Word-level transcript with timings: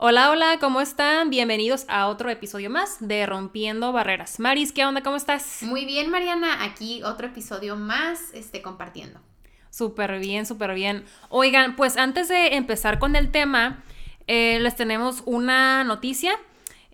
Hola, 0.00 0.30
hola, 0.30 0.58
¿cómo 0.60 0.80
están? 0.80 1.28
Bienvenidos 1.28 1.84
a 1.88 2.06
otro 2.06 2.30
episodio 2.30 2.70
más 2.70 2.98
de 3.00 3.26
Rompiendo 3.26 3.90
Barreras. 3.90 4.38
Maris, 4.38 4.70
¿qué 4.70 4.86
onda? 4.86 5.02
¿Cómo 5.02 5.16
estás? 5.16 5.64
Muy 5.64 5.86
bien, 5.86 6.08
Mariana. 6.08 6.62
Aquí 6.62 7.02
otro 7.02 7.26
episodio 7.26 7.74
más 7.74 8.32
este, 8.32 8.62
compartiendo. 8.62 9.18
Súper 9.70 10.20
bien, 10.20 10.46
súper 10.46 10.72
bien. 10.74 11.04
Oigan, 11.30 11.74
pues 11.74 11.96
antes 11.96 12.28
de 12.28 12.54
empezar 12.54 13.00
con 13.00 13.16
el 13.16 13.32
tema, 13.32 13.82
eh, 14.28 14.60
les 14.60 14.76
tenemos 14.76 15.24
una 15.26 15.82
noticia. 15.82 16.38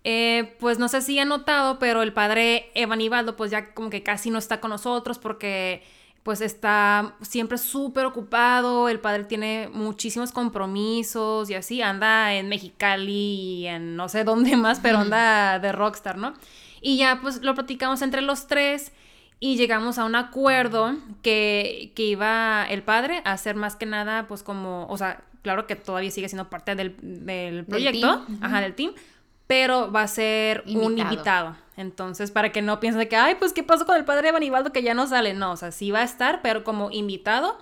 Eh, 0.02 0.56
pues 0.58 0.78
no 0.78 0.88
sé 0.88 1.02
si 1.02 1.18
han 1.18 1.28
notado, 1.28 1.78
pero 1.78 2.00
el 2.00 2.14
padre 2.14 2.70
Evan 2.74 3.02
Ibaldo, 3.02 3.36
pues 3.36 3.50
ya 3.50 3.74
como 3.74 3.90
que 3.90 4.02
casi 4.02 4.30
no 4.30 4.38
está 4.38 4.60
con 4.60 4.70
nosotros 4.70 5.18
porque 5.18 5.82
pues 6.24 6.40
está 6.40 7.16
siempre 7.20 7.58
súper 7.58 8.06
ocupado, 8.06 8.88
el 8.88 8.98
padre 8.98 9.24
tiene 9.24 9.68
muchísimos 9.72 10.32
compromisos 10.32 11.50
y 11.50 11.54
así, 11.54 11.82
anda 11.82 12.32
en 12.32 12.48
Mexicali 12.48 13.12
y 13.60 13.66
en 13.66 13.94
no 13.94 14.08
sé 14.08 14.24
dónde 14.24 14.56
más, 14.56 14.80
pero 14.80 14.98
anda 14.98 15.58
de 15.58 15.70
rockstar, 15.70 16.16
¿no? 16.16 16.34
Y 16.80 16.96
ya 16.96 17.20
pues 17.20 17.42
lo 17.42 17.54
platicamos 17.54 18.00
entre 18.00 18.22
los 18.22 18.46
tres 18.46 18.90
y 19.38 19.56
llegamos 19.56 19.98
a 19.98 20.06
un 20.06 20.14
acuerdo 20.14 20.96
que, 21.22 21.92
que 21.94 22.04
iba 22.04 22.66
el 22.70 22.82
padre 22.82 23.20
a 23.26 23.32
hacer 23.32 23.54
más 23.54 23.76
que 23.76 23.84
nada 23.84 24.26
pues 24.26 24.42
como, 24.42 24.86
o 24.88 24.96
sea, 24.96 25.24
claro 25.42 25.66
que 25.66 25.76
todavía 25.76 26.10
sigue 26.10 26.30
siendo 26.30 26.48
parte 26.48 26.74
del, 26.74 26.96
del 27.02 27.66
proyecto, 27.66 28.24
ajá, 28.40 28.62
del 28.62 28.74
team, 28.74 28.92
pero 29.46 29.92
va 29.92 30.02
a 30.02 30.08
ser 30.08 30.64
un 30.66 30.98
invitado. 30.98 31.56
Entonces, 31.76 32.30
para 32.30 32.52
que 32.52 32.62
no 32.62 32.80
piensen 32.80 33.08
que, 33.08 33.16
ay, 33.16 33.34
pues, 33.34 33.52
¿qué 33.52 33.62
pasó 33.62 33.84
con 33.84 33.96
el 33.96 34.04
padre 34.04 34.32
Banibaldo 34.32 34.72
que 34.72 34.82
ya 34.82 34.94
no 34.94 35.06
sale? 35.06 35.34
No, 35.34 35.52
o 35.52 35.56
sea, 35.56 35.72
sí 35.72 35.90
va 35.90 36.00
a 36.00 36.04
estar, 36.04 36.40
pero 36.42 36.64
como 36.64 36.90
invitado. 36.90 37.58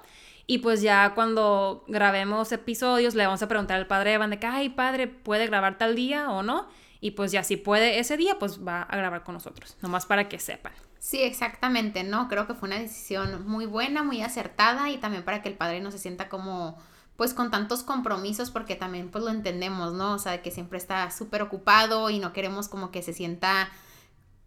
Y 0.46 0.58
pues 0.58 0.82
ya 0.82 1.14
cuando 1.14 1.84
grabemos 1.88 2.50
episodios, 2.52 3.14
le 3.14 3.24
vamos 3.24 3.42
a 3.42 3.48
preguntar 3.48 3.78
al 3.78 3.86
padre 3.86 4.14
Evan 4.14 4.30
de 4.30 4.38
que, 4.38 4.46
ay, 4.46 4.68
padre, 4.70 5.06
¿puede 5.06 5.46
grabar 5.46 5.78
tal 5.78 5.95
día 5.95 6.30
o 6.30 6.42
no? 6.42 6.66
Y 7.00 7.12
pues 7.12 7.32
ya 7.32 7.42
si 7.42 7.56
puede 7.56 7.98
ese 7.98 8.17
día, 8.17 8.39
pues 8.39 8.64
va 8.64 8.83
a 8.83 8.96
grabar 8.96 9.22
con 9.24 9.34
nosotros, 9.34 9.77
nomás 9.80 10.05
para 10.05 10.28
que 10.28 10.39
sepan. 10.39 10.72
Sí, 10.98 11.22
exactamente, 11.22 12.05
¿no? 12.05 12.28
Creo 12.28 12.46
que 12.46 12.55
fue 12.55 12.69
una 12.69 12.78
decisión 12.78 13.46
muy 13.46 13.67
buena, 13.67 14.02
muy 14.02 14.22
acertada 14.22 14.91
y 14.91 14.98
también 14.98 15.24
para 15.24 15.42
que 15.42 15.48
el 15.48 15.56
padre 15.56 15.80
no 15.80 15.91
se 15.91 15.98
sienta 15.98 16.28
como 16.28 16.78
pues 17.23 17.34
con 17.34 17.53
tantos 17.53 17.84
compromisos 17.84 18.51
porque 18.51 18.75
también 18.75 19.09
pues 19.09 19.23
lo 19.23 19.31
entendemos, 19.31 19.92
¿no? 19.92 20.15
O 20.15 20.19
sea, 20.19 20.42
que 20.42 20.51
siempre 20.51 20.77
está 20.77 21.09
súper 21.12 21.41
ocupado 21.41 22.11
y 22.11 22.19
no 22.19 22.33
queremos 22.33 22.67
como 22.67 22.91
que 22.91 23.01
se 23.01 23.12
sienta 23.12 23.70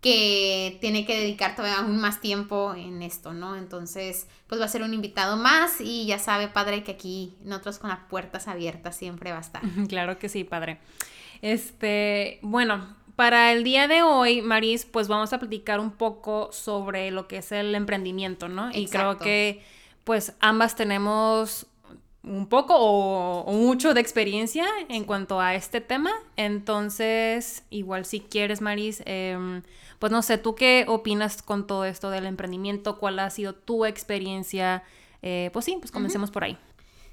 que 0.01 0.77
tiene 0.81 1.05
que 1.05 1.17
dedicar 1.17 1.55
todavía 1.55 1.79
aún 1.79 1.95
más 1.95 2.19
tiempo 2.19 2.73
en 2.75 3.01
esto, 3.01 3.31
¿no? 3.31 3.55
Entonces, 3.55 4.27
pues 4.47 4.59
va 4.59 4.65
a 4.65 4.67
ser 4.67 4.83
un 4.83 4.93
invitado 4.93 5.37
más 5.37 5.79
y 5.79 6.05
ya 6.05 6.19
sabe, 6.19 6.49
padre, 6.49 6.83
que 6.83 6.91
aquí 6.91 7.37
nosotros 7.45 7.79
con 7.79 7.91
las 7.91 7.99
puertas 8.09 8.49
abiertas 8.49 8.97
siempre 8.97 9.31
va 9.31 9.37
a 9.37 9.41
estar. 9.41 9.61
Claro 9.87 10.19
que 10.19 10.27
sí, 10.27 10.43
padre. 10.43 10.79
Este, 11.41 12.39
bueno, 12.41 12.93
para 13.15 13.53
el 13.53 13.63
día 13.63 13.87
de 13.87 14.03
hoy, 14.03 14.41
Maris, 14.41 14.83
pues 14.83 15.07
vamos 15.07 15.31
a 15.31 15.39
platicar 15.39 15.79
un 15.79 15.91
poco 15.91 16.49
sobre 16.51 17.09
lo 17.09 17.29
que 17.29 17.37
es 17.37 17.53
el 17.53 17.73
emprendimiento, 17.73 18.49
¿no? 18.49 18.69
Y 18.73 18.87
creo 18.87 19.17
que 19.17 19.63
pues 20.03 20.33
ambas 20.41 20.75
tenemos 20.75 21.67
un 22.25 22.47
poco 22.47 22.75
o, 22.77 23.51
mucho 23.53 23.93
de 23.93 24.01
experiencia 24.01 24.65
en 24.89 25.03
cuanto 25.03 25.39
a 25.39 25.55
este 25.55 25.81
tema. 25.81 26.11
Entonces, 26.35 27.63
igual 27.69 28.05
si 28.05 28.19
quieres, 28.19 28.61
Maris, 28.61 29.03
em, 29.05 29.61
pues 29.99 30.11
no 30.11 30.21
sé, 30.21 30.37
¿tú 30.37 30.55
qué 30.55 30.85
opinas 30.87 31.41
con 31.41 31.67
todo 31.67 31.85
esto 31.85 32.09
del 32.09 32.25
emprendimiento? 32.25 32.97
¿Cuál 32.97 33.19
ha 33.19 33.29
sido 33.29 33.53
tu 33.53 33.85
experiencia? 33.85 34.83
Eh, 35.21 35.49
pues 35.53 35.65
sí, 35.65 35.77
pues 35.79 35.91
comencemos 35.91 36.31
por 36.31 36.43
ahí. 36.43 36.57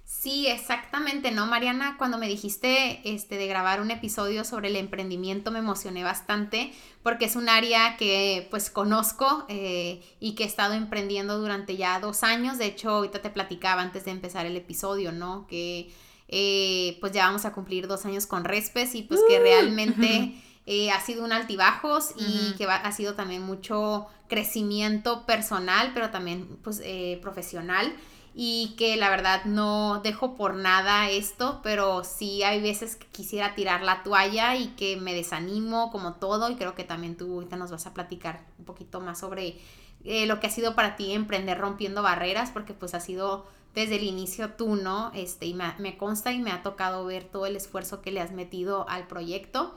Sí, 0.05 0.47
exactamente, 0.47 1.31
¿no, 1.31 1.47
Mariana? 1.47 1.97
Cuando 1.99 2.19
me 2.19 2.29
dijiste 2.29 3.01
este, 3.05 3.39
de 3.39 3.47
grabar 3.47 3.81
un 3.81 3.91
episodio 3.91 4.45
sobre 4.45 4.69
el 4.69 4.77
emprendimiento 4.77 5.51
me 5.51 5.59
emocioné 5.59 6.05
bastante 6.05 6.73
porque 7.03 7.25
es 7.25 7.35
un 7.35 7.49
área 7.49 7.97
que 7.97 8.47
pues 8.51 8.71
conozco 8.71 9.45
eh, 9.49 10.01
y 10.21 10.35
que 10.35 10.45
he 10.45 10.47
estado 10.47 10.75
emprendiendo 10.75 11.39
durante 11.39 11.77
ya 11.77 11.99
dos 11.99 12.23
años. 12.23 12.59
De 12.59 12.67
hecho, 12.67 12.91
ahorita 12.91 13.21
te 13.21 13.31
platicaba 13.31 13.83
antes 13.83 14.05
de 14.05 14.13
empezar 14.13 14.47
el 14.47 14.57
episodio, 14.57 15.13
¿no? 15.13 15.47
Que 15.49 15.93
eh, 16.29 16.99
pues 17.01 17.13
ya 17.13 17.27
vamos 17.27 17.45
a 17.45 17.53
cumplir 17.53 17.89
dos 17.89 18.05
años 18.05 18.27
con 18.27 18.45
Respes 18.45 18.95
y 18.95 19.03
pues 19.03 19.21
que 19.29 19.39
uh. 19.39 19.43
realmente 19.43 20.35
eh, 20.67 20.91
ha 20.93 21.01
sido 21.01 21.25
un 21.25 21.33
altibajos 21.33 22.15
y 22.17 22.55
que 22.57 22.67
ha 22.67 22.93
sido 22.93 23.15
también 23.15 23.43
mucho 23.43 24.07
crecimiento 24.29 25.27
personal, 25.27 25.91
pero 25.95 26.11
también 26.11 26.47
pues 26.63 26.81
profesional 27.21 27.93
y 28.35 28.75
que 28.79 28.97
la 28.97 29.11
verdad 29.11 29.45
no 29.45 30.01
dejo 30.03 30.35
por 30.37 30.55
nada 30.55 31.11
esto, 31.11 31.61
pero 31.63 32.03
sí 32.03 32.43
hay 32.43 32.63
veces 32.63 32.97
que 32.97 33.07
quisiera 33.07 33.55
tirar 33.55 33.83
la 33.83 34.03
toalla 34.03 34.57
y 34.57 34.69
que 34.69 34.97
me 34.97 35.15
desanimo 35.15 35.91
como 35.91 36.15
todo 36.15 36.51
y 36.51 36.57
creo 36.57 36.75
que 36.75 36.85
también 36.85 37.17
tú 37.17 37.35
ahorita 37.35 37.57
nos 37.57 37.71
vas 37.71 37.87
a 37.87 37.93
platicar 37.93 38.41
un 38.59 38.65
poquito 38.65 39.01
más 39.01 39.19
sobre 39.19 39.59
eh, 40.05 40.27
lo 40.27 40.41
que 40.41 40.47
ha 40.47 40.51
sido 40.51 40.75
para 40.75 40.97
ti 40.97 41.13
emprender 41.13 41.59
rompiendo 41.59 42.03
barreras 42.03 42.51
porque 42.51 42.73
pues 42.73 42.95
ha 42.95 43.01
sido 43.01 43.45
desde 43.75 43.97
el 43.97 44.05
inicio 44.05 44.51
tú, 44.51 44.77
¿no? 44.77 45.13
Este, 45.15 45.47
y 45.47 45.55
me, 45.55 45.75
me 45.79 45.97
consta 45.97 46.33
y 46.33 46.39
me 46.39 46.53
ha 46.53 46.63
tocado 46.63 47.05
ver 47.05 47.25
todo 47.25 47.47
el 47.47 47.57
esfuerzo 47.57 48.03
que 48.03 48.13
le 48.13 48.21
has 48.21 48.33
metido 48.33 48.89
al 48.89 49.07
proyecto. 49.07 49.75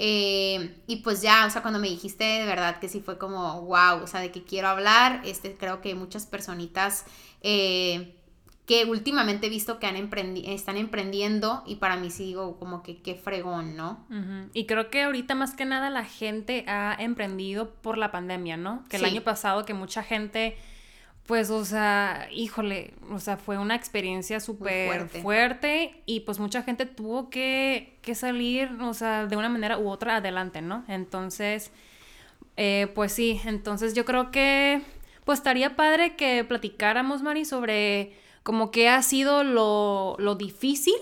Eh, 0.00 0.76
y 0.86 0.96
pues 0.96 1.22
ya, 1.22 1.44
o 1.44 1.50
sea, 1.50 1.60
cuando 1.60 1.80
me 1.80 1.88
dijiste 1.88 2.22
de 2.22 2.46
verdad 2.46 2.78
que 2.78 2.88
sí 2.88 3.00
fue 3.00 3.18
como, 3.18 3.62
wow, 3.62 4.00
o 4.02 4.06
sea, 4.06 4.20
de 4.20 4.30
que 4.30 4.44
quiero 4.44 4.68
hablar, 4.68 5.22
este, 5.24 5.56
creo 5.56 5.80
que 5.80 5.96
muchas 5.96 6.24
personitas 6.24 7.04
eh, 7.42 8.14
que 8.68 8.84
últimamente 8.84 9.46
he 9.46 9.50
visto 9.50 9.80
que 9.80 9.86
han 9.86 9.96
emprendi 9.96 10.44
están 10.46 10.76
emprendiendo 10.76 11.64
y 11.66 11.76
para 11.76 11.96
mí 11.96 12.10
sí 12.10 12.26
digo 12.26 12.58
como 12.58 12.82
que 12.82 12.98
qué 12.98 13.14
fregón, 13.14 13.76
¿no? 13.76 14.06
Y 14.52 14.66
creo 14.66 14.90
que 14.90 15.02
ahorita 15.04 15.34
más 15.34 15.54
que 15.54 15.64
nada 15.64 15.88
la 15.88 16.04
gente 16.04 16.64
ha 16.68 16.94
emprendido 16.98 17.70
por 17.70 17.96
la 17.96 18.12
pandemia, 18.12 18.58
¿no? 18.58 18.84
Que 18.90 18.98
el 18.98 19.06
año 19.06 19.22
pasado 19.22 19.64
que 19.64 19.72
mucha 19.72 20.02
gente, 20.02 20.58
pues, 21.28 21.50
o 21.50 21.62
sea, 21.62 22.26
híjole, 22.32 22.94
o 23.10 23.20
sea, 23.20 23.36
fue 23.36 23.58
una 23.58 23.74
experiencia 23.74 24.40
súper 24.40 25.10
fuerte. 25.10 26.02
y 26.06 26.20
pues 26.20 26.38
mucha 26.38 26.62
gente 26.62 26.86
tuvo 26.86 27.28
que, 27.28 27.98
que, 28.00 28.14
salir, 28.14 28.70
o 28.80 28.94
sea, 28.94 29.26
de 29.26 29.36
una 29.36 29.50
manera 29.50 29.76
u 29.76 29.90
otra 29.90 30.16
adelante, 30.16 30.62
¿no? 30.62 30.86
Entonces, 30.88 31.70
eh, 32.56 32.90
pues 32.94 33.12
sí, 33.12 33.42
entonces 33.44 33.92
yo 33.92 34.06
creo 34.06 34.30
que 34.30 34.80
pues 35.26 35.40
estaría 35.40 35.76
padre 35.76 36.16
que 36.16 36.44
platicáramos, 36.44 37.20
Mari, 37.20 37.44
sobre 37.44 38.14
como 38.42 38.70
qué 38.70 38.88
ha 38.88 39.02
sido 39.02 39.44
lo, 39.44 40.16
difícil 40.38 40.96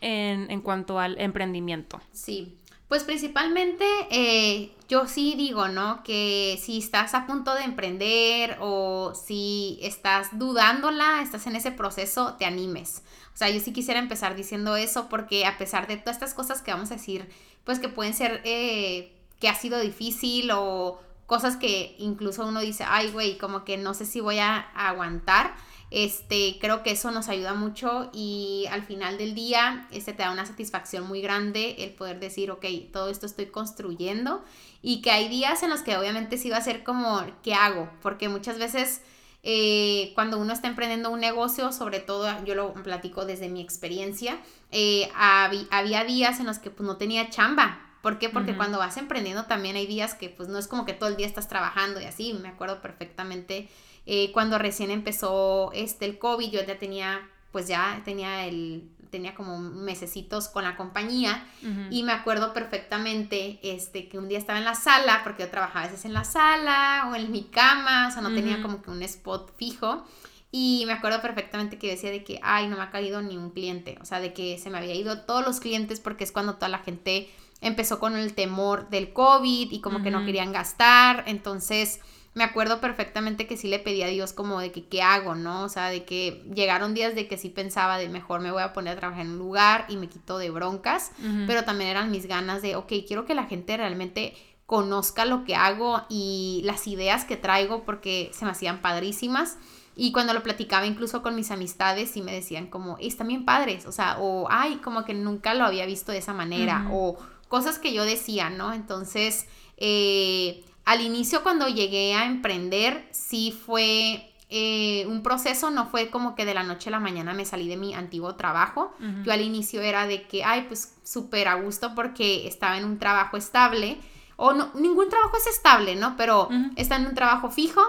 en, 0.00 0.62
cuanto 0.62 0.98
al 0.98 1.20
emprendimiento. 1.20 2.00
Sí, 2.12 2.56
pues 2.90 3.04
principalmente 3.04 3.86
eh, 4.10 4.72
yo 4.88 5.06
sí 5.06 5.34
digo, 5.36 5.68
¿no? 5.68 6.02
Que 6.02 6.58
si 6.60 6.78
estás 6.78 7.14
a 7.14 7.24
punto 7.24 7.54
de 7.54 7.62
emprender 7.62 8.58
o 8.60 9.14
si 9.14 9.78
estás 9.80 10.36
dudándola, 10.36 11.22
estás 11.22 11.46
en 11.46 11.54
ese 11.54 11.70
proceso, 11.70 12.34
te 12.34 12.46
animes. 12.46 13.04
O 13.32 13.36
sea, 13.36 13.48
yo 13.48 13.60
sí 13.60 13.72
quisiera 13.72 14.00
empezar 14.00 14.34
diciendo 14.34 14.74
eso 14.74 15.08
porque 15.08 15.46
a 15.46 15.56
pesar 15.56 15.86
de 15.86 15.98
todas 15.98 16.16
estas 16.16 16.34
cosas 16.34 16.62
que 16.62 16.72
vamos 16.72 16.90
a 16.90 16.96
decir, 16.96 17.30
pues 17.62 17.78
que 17.78 17.88
pueden 17.88 18.12
ser 18.12 18.40
eh, 18.42 19.16
que 19.38 19.48
ha 19.48 19.54
sido 19.54 19.78
difícil 19.78 20.50
o 20.52 21.00
cosas 21.26 21.56
que 21.56 21.94
incluso 22.00 22.44
uno 22.44 22.58
dice, 22.58 22.84
ay, 22.88 23.12
güey, 23.12 23.38
como 23.38 23.64
que 23.64 23.76
no 23.76 23.94
sé 23.94 24.04
si 24.04 24.18
voy 24.20 24.40
a, 24.40 24.68
aguantar. 24.74 25.54
Este, 25.90 26.58
creo 26.60 26.84
que 26.84 26.92
eso 26.92 27.10
nos 27.10 27.28
ayuda 27.28 27.54
mucho 27.54 28.10
y 28.12 28.66
al 28.70 28.82
final 28.82 29.18
del 29.18 29.34
día, 29.34 29.88
este 29.90 30.12
te 30.12 30.22
da 30.22 30.30
una 30.30 30.46
satisfacción 30.46 31.06
muy 31.06 31.20
grande 31.20 31.74
el 31.78 31.90
poder 31.90 32.20
decir, 32.20 32.52
ok, 32.52 32.64
todo 32.92 33.08
esto 33.08 33.26
estoy 33.26 33.46
construyendo 33.46 34.44
y 34.82 35.02
que 35.02 35.10
hay 35.10 35.28
días 35.28 35.64
en 35.64 35.70
los 35.70 35.80
que 35.80 35.96
obviamente 35.96 36.38
sí 36.38 36.48
va 36.48 36.58
a 36.58 36.62
ser 36.62 36.84
como, 36.84 37.24
¿qué 37.42 37.54
hago? 37.54 37.90
Porque 38.02 38.28
muchas 38.28 38.58
veces 38.58 39.02
eh, 39.42 40.12
cuando 40.14 40.38
uno 40.38 40.52
está 40.52 40.68
emprendiendo 40.68 41.10
un 41.10 41.18
negocio, 41.18 41.72
sobre 41.72 41.98
todo 41.98 42.28
yo 42.44 42.54
lo 42.54 42.72
platico 42.74 43.24
desde 43.24 43.48
mi 43.48 43.60
experiencia, 43.60 44.38
eh, 44.70 45.10
había 45.16 46.04
días 46.04 46.38
en 46.38 46.46
los 46.46 46.60
que 46.60 46.70
pues, 46.70 46.86
no 46.86 46.98
tenía 46.98 47.30
chamba, 47.30 47.86
¿Por 48.02 48.18
qué? 48.18 48.30
Porque 48.30 48.56
cuando 48.56 48.78
vas 48.78 48.96
emprendiendo 48.96 49.44
también 49.44 49.76
hay 49.76 49.86
días 49.86 50.14
que 50.14 50.30
pues 50.30 50.48
no 50.48 50.58
es 50.58 50.66
como 50.68 50.86
que 50.86 50.94
todo 50.94 51.10
el 51.10 51.16
día 51.16 51.26
estás 51.26 51.48
trabajando 51.48 52.00
y 52.00 52.04
así. 52.04 52.32
Me 52.32 52.48
acuerdo 52.48 52.80
perfectamente 52.80 53.68
eh, 54.12 54.32
cuando 54.32 54.58
recién 54.58 54.90
empezó 54.90 55.70
este 55.72 56.04
el 56.04 56.18
COVID, 56.18 56.50
yo 56.50 56.64
ya 56.64 56.80
tenía, 56.80 57.20
pues 57.52 57.68
ya 57.68 58.02
tenía 58.04 58.44
el 58.44 58.90
tenía 59.12 59.36
como 59.36 59.60
mesecitos 59.60 60.48
con 60.48 60.64
la 60.64 60.76
compañía 60.76 61.44
y 61.90 62.02
me 62.02 62.12
acuerdo 62.12 62.52
perfectamente 62.52 63.60
este 63.62 64.08
que 64.08 64.18
un 64.18 64.28
día 64.28 64.38
estaba 64.38 64.58
en 64.58 64.64
la 64.64 64.74
sala 64.74 65.20
porque 65.22 65.44
yo 65.44 65.50
trabajaba 65.50 65.84
a 65.84 65.88
veces 65.88 66.04
en 66.04 66.12
la 66.12 66.22
sala 66.24 67.08
o 67.10 67.14
en 67.14 67.30
mi 67.30 67.44
cama, 67.44 68.08
o 68.08 68.10
sea, 68.10 68.22
no 68.22 68.32
tenía 68.32 68.62
como 68.62 68.82
que 68.82 68.90
un 68.90 69.02
spot 69.02 69.52
fijo 69.56 70.04
y 70.50 70.84
me 70.86 70.92
acuerdo 70.92 71.22
perfectamente 71.22 71.78
que 71.78 71.88
decía 71.88 72.10
de 72.10 72.24
que 72.24 72.40
ay, 72.42 72.66
no 72.66 72.76
me 72.76 72.82
ha 72.82 72.90
caído 72.90 73.22
ni 73.22 73.36
un 73.36 73.50
cliente, 73.50 73.96
o 74.00 74.04
sea, 74.04 74.18
de 74.18 74.32
que 74.32 74.58
se 74.58 74.70
me 74.70 74.78
había 74.78 74.94
ido 74.94 75.22
todos 75.22 75.44
los 75.44 75.60
clientes 75.60 76.00
porque 76.00 76.24
es 76.24 76.32
cuando 76.32 76.54
toda 76.54 76.68
la 76.68 76.78
gente 76.78 77.30
empezó 77.60 78.00
con 78.00 78.16
el 78.16 78.34
temor 78.34 78.90
del 78.90 79.12
COVID 79.12 79.70
y 79.70 79.80
como 79.80 80.02
que 80.02 80.10
no 80.10 80.24
querían 80.24 80.52
gastar. 80.52 81.24
Entonces, 81.26 82.00
me 82.32 82.44
acuerdo 82.44 82.80
perfectamente 82.80 83.46
que 83.46 83.56
sí 83.56 83.68
le 83.68 83.80
pedí 83.80 84.02
a 84.02 84.06
Dios 84.06 84.32
como 84.32 84.60
de 84.60 84.70
que 84.70 84.86
qué 84.86 85.02
hago, 85.02 85.34
¿no? 85.34 85.64
O 85.64 85.68
sea, 85.68 85.88
de 85.88 86.04
que 86.04 86.44
llegaron 86.54 86.94
días 86.94 87.14
de 87.14 87.26
que 87.26 87.36
sí 87.36 87.48
pensaba 87.48 87.98
de 87.98 88.08
mejor 88.08 88.40
me 88.40 88.52
voy 88.52 88.62
a 88.62 88.72
poner 88.72 88.96
a 88.96 89.00
trabajar 89.00 89.24
en 89.26 89.32
un 89.32 89.38
lugar 89.38 89.86
y 89.88 89.96
me 89.96 90.08
quito 90.08 90.38
de 90.38 90.50
broncas, 90.50 91.10
pero 91.46 91.64
también 91.64 91.90
eran 91.90 92.10
mis 92.10 92.26
ganas 92.26 92.62
de, 92.62 92.76
ok, 92.76 92.92
quiero 93.06 93.24
que 93.24 93.34
la 93.34 93.46
gente 93.46 93.76
realmente 93.76 94.34
conozca 94.66 95.24
lo 95.24 95.44
que 95.44 95.56
hago 95.56 96.02
y 96.08 96.62
las 96.64 96.86
ideas 96.86 97.24
que 97.24 97.36
traigo 97.36 97.82
porque 97.82 98.30
se 98.32 98.44
me 98.44 98.52
hacían 98.52 98.80
padrísimas. 98.80 99.58
Y 99.96 100.12
cuando 100.12 100.32
lo 100.32 100.44
platicaba 100.44 100.86
incluso 100.86 101.22
con 101.22 101.34
mis 101.34 101.50
amistades, 101.50 102.12
sí 102.12 102.22
me 102.22 102.32
decían 102.32 102.68
como, 102.68 102.96
están 103.00 103.26
bien 103.26 103.44
padres, 103.44 103.86
o 103.86 103.92
sea, 103.92 104.18
o, 104.20 104.46
ay, 104.48 104.76
como 104.76 105.04
que 105.04 105.12
nunca 105.12 105.54
lo 105.54 105.64
había 105.64 105.84
visto 105.84 106.12
de 106.12 106.18
esa 106.18 106.32
manera, 106.32 106.86
o 106.92 107.18
cosas 107.48 107.80
que 107.80 107.92
yo 107.92 108.04
decía, 108.04 108.48
¿no? 108.48 108.72
Entonces, 108.72 109.46
eh, 109.76 110.64
al 110.90 111.02
inicio 111.02 111.44
cuando 111.44 111.68
llegué 111.68 112.14
a 112.14 112.26
emprender, 112.26 113.06
sí 113.12 113.56
fue 113.64 114.28
eh, 114.48 115.06
un 115.06 115.22
proceso, 115.22 115.70
no 115.70 115.86
fue 115.86 116.10
como 116.10 116.34
que 116.34 116.44
de 116.44 116.52
la 116.52 116.64
noche 116.64 116.88
a 116.88 116.90
la 116.90 116.98
mañana 116.98 117.32
me 117.32 117.44
salí 117.44 117.68
de 117.68 117.76
mi 117.76 117.94
antiguo 117.94 118.34
trabajo. 118.34 118.92
Yo 119.22 119.32
al 119.32 119.40
inicio 119.40 119.82
era 119.82 120.08
de 120.08 120.26
que, 120.26 120.42
ay, 120.42 120.64
pues 120.66 120.96
súper 121.04 121.46
a 121.46 121.54
gusto 121.54 121.94
porque 121.94 122.48
estaba 122.48 122.76
en 122.76 122.84
un 122.84 122.98
trabajo 122.98 123.36
estable. 123.36 124.00
O 124.34 124.52
no, 124.52 124.72
ningún 124.74 125.08
trabajo 125.08 125.36
es 125.36 125.46
estable, 125.46 125.94
¿no? 125.94 126.16
Pero 126.16 126.48
está 126.74 126.96
en 126.96 127.06
un 127.06 127.14
trabajo 127.14 127.50
fijo 127.50 127.82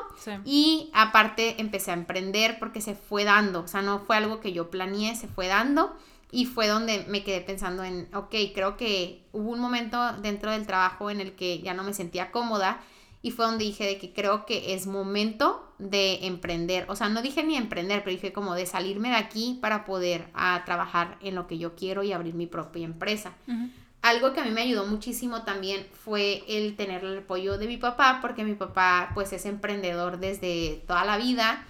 y 0.45 0.91
aparte 0.93 1.59
empecé 1.59 1.89
a 1.89 1.95
emprender 1.95 2.59
porque 2.59 2.81
se 2.81 2.93
fue 2.93 3.23
dando, 3.23 3.61
o 3.61 3.67
sea, 3.67 3.81
no 3.81 3.97
fue 3.97 4.17
algo 4.17 4.41
que 4.41 4.53
yo 4.53 4.69
planeé, 4.69 5.15
se 5.15 5.27
fue 5.27 5.47
dando 5.47 5.95
y 6.31 6.45
fue 6.45 6.67
donde 6.67 7.05
me 7.09 7.23
quedé 7.23 7.41
pensando 7.41 7.83
en, 7.83 8.07
ok, 8.15 8.33
creo 8.55 8.77
que 8.77 9.27
hubo 9.33 9.51
un 9.51 9.59
momento 9.59 10.13
dentro 10.21 10.51
del 10.51 10.65
trabajo 10.65 11.09
en 11.09 11.19
el 11.19 11.33
que 11.33 11.59
ya 11.59 11.73
no 11.73 11.83
me 11.83 11.93
sentía 11.93 12.31
cómoda 12.31 12.81
y 13.21 13.31
fue 13.31 13.45
donde 13.45 13.65
dije 13.65 13.85
de 13.85 13.97
que 13.97 14.13
creo 14.13 14.45
que 14.45 14.73
es 14.73 14.87
momento 14.87 15.71
de 15.77 16.25
emprender. 16.25 16.85
O 16.89 16.95
sea, 16.95 17.09
no 17.09 17.21
dije 17.21 17.43
ni 17.43 17.55
emprender, 17.55 18.03
pero 18.03 18.15
dije 18.15 18.33
como 18.33 18.55
de 18.55 18.65
salirme 18.65 19.09
de 19.09 19.15
aquí 19.15 19.59
para 19.61 19.85
poder 19.85 20.27
a 20.33 20.63
trabajar 20.65 21.17
en 21.21 21.35
lo 21.35 21.47
que 21.47 21.57
yo 21.57 21.75
quiero 21.75 22.01
y 22.01 22.13
abrir 22.13 22.33
mi 22.33 22.47
propia 22.47 22.85
empresa. 22.85 23.33
Algo 24.01 24.33
que 24.33 24.39
a 24.39 24.43
mí 24.43 24.49
me 24.49 24.61
ayudó 24.61 24.87
muchísimo 24.87 25.43
también 25.43 25.85
fue 25.93 26.43
el 26.47 26.75
tener 26.75 27.03
el 27.03 27.19
apoyo 27.19 27.59
de 27.59 27.67
mi 27.67 27.77
papá, 27.77 28.19
porque 28.21 28.43
mi 28.43 28.55
papá 28.55 29.11
pues 29.13 29.31
es 29.33 29.45
emprendedor 29.45 30.19
desde 30.19 30.83
toda 30.87 31.05
la 31.05 31.17
vida. 31.17 31.65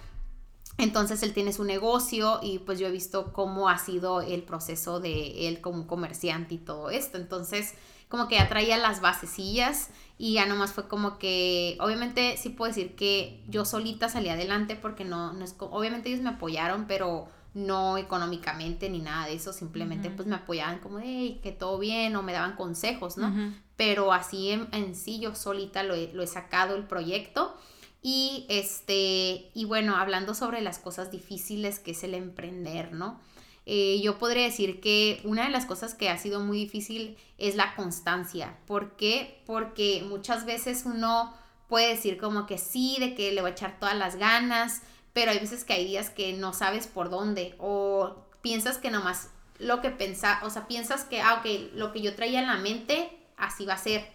Entonces 0.78 1.22
él 1.22 1.32
tiene 1.32 1.52
su 1.52 1.64
negocio 1.64 2.40
y 2.42 2.58
pues 2.60 2.78
yo 2.78 2.86
he 2.86 2.90
visto 2.90 3.32
cómo 3.32 3.68
ha 3.68 3.78
sido 3.78 4.20
el 4.20 4.42
proceso 4.42 5.00
de 5.00 5.48
él 5.48 5.60
como 5.60 5.86
comerciante 5.86 6.54
y 6.54 6.58
todo 6.58 6.90
esto. 6.90 7.18
Entonces 7.18 7.74
como 8.08 8.28
que 8.28 8.34
ya 8.34 8.46
traía 8.46 8.76
las 8.76 9.00
basecillas 9.00 9.88
y 10.18 10.34
ya 10.34 10.44
nomás 10.44 10.72
fue 10.72 10.86
como 10.86 11.18
que, 11.18 11.78
obviamente 11.80 12.36
sí 12.36 12.50
puedo 12.50 12.68
decir 12.68 12.94
que 12.94 13.42
yo 13.48 13.64
solita 13.64 14.10
salí 14.10 14.28
adelante 14.28 14.76
porque 14.76 15.04
no, 15.04 15.32
no 15.32 15.42
es, 15.44 15.56
obviamente 15.58 16.10
ellos 16.10 16.20
me 16.20 16.28
apoyaron, 16.28 16.86
pero 16.86 17.28
no 17.54 17.96
económicamente 17.96 18.90
ni 18.90 18.98
nada 18.98 19.26
de 19.26 19.34
eso, 19.34 19.54
simplemente 19.54 20.10
pues 20.10 20.28
me 20.28 20.36
apoyaban 20.36 20.78
como 20.80 20.98
de 20.98 21.40
que 21.42 21.52
todo 21.52 21.78
bien 21.78 22.14
o 22.16 22.22
me 22.22 22.34
daban 22.34 22.54
consejos, 22.54 23.16
¿no? 23.16 23.32
Pero 23.76 24.12
así 24.12 24.50
en, 24.50 24.94
sí 24.94 25.18
yo 25.18 25.34
solita 25.34 25.82
lo 25.82 25.94
he, 25.94 26.12
lo 26.12 26.22
he 26.22 26.26
sacado 26.26 26.76
el 26.76 26.84
proyecto 26.84 27.56
y 28.02 28.46
este, 28.48 29.50
y 29.54 29.64
bueno, 29.64 29.96
hablando 29.96 30.34
sobre 30.34 30.60
las 30.60 30.78
cosas 30.78 31.10
difíciles 31.10 31.78
que 31.78 31.92
es 31.92 32.02
el 32.02 32.14
emprender, 32.14 32.92
¿no? 32.92 33.20
Eh, 33.64 34.00
yo 34.02 34.18
podría 34.18 34.42
decir 34.42 34.80
que 34.80 35.20
una 35.24 35.44
de 35.44 35.50
las 35.50 35.66
cosas 35.66 35.94
que 35.94 36.10
ha 36.10 36.18
sido 36.18 36.40
muy 36.40 36.58
difícil 36.58 37.16
es 37.38 37.54
la 37.54 37.76
constancia. 37.76 38.58
¿Por 38.66 38.96
qué? 38.96 39.40
Porque 39.46 40.04
muchas 40.08 40.44
veces 40.44 40.82
uno 40.84 41.32
puede 41.68 41.88
decir 41.88 42.18
como 42.18 42.46
que 42.46 42.58
sí, 42.58 42.96
de 42.98 43.14
que 43.14 43.30
le 43.32 43.40
va 43.40 43.48
a 43.48 43.52
echar 43.52 43.78
todas 43.78 43.96
las 43.96 44.16
ganas, 44.16 44.82
pero 45.12 45.30
hay 45.30 45.38
veces 45.38 45.64
que 45.64 45.74
hay 45.74 45.86
días 45.86 46.10
que 46.10 46.32
no 46.32 46.52
sabes 46.52 46.88
por 46.88 47.08
dónde 47.08 47.54
o 47.58 48.16
piensas 48.42 48.78
que 48.78 48.90
nomás 48.90 49.30
lo 49.58 49.80
que 49.80 49.90
pensa, 49.90 50.40
o 50.42 50.50
sea, 50.50 50.66
piensas 50.66 51.04
que, 51.04 51.20
ah, 51.20 51.34
ok, 51.38 51.74
lo 51.74 51.92
que 51.92 52.02
yo 52.02 52.16
traía 52.16 52.40
en 52.40 52.48
la 52.48 52.56
mente, 52.56 53.10
así 53.36 53.64
va 53.64 53.74
a 53.74 53.78
ser, 53.78 54.06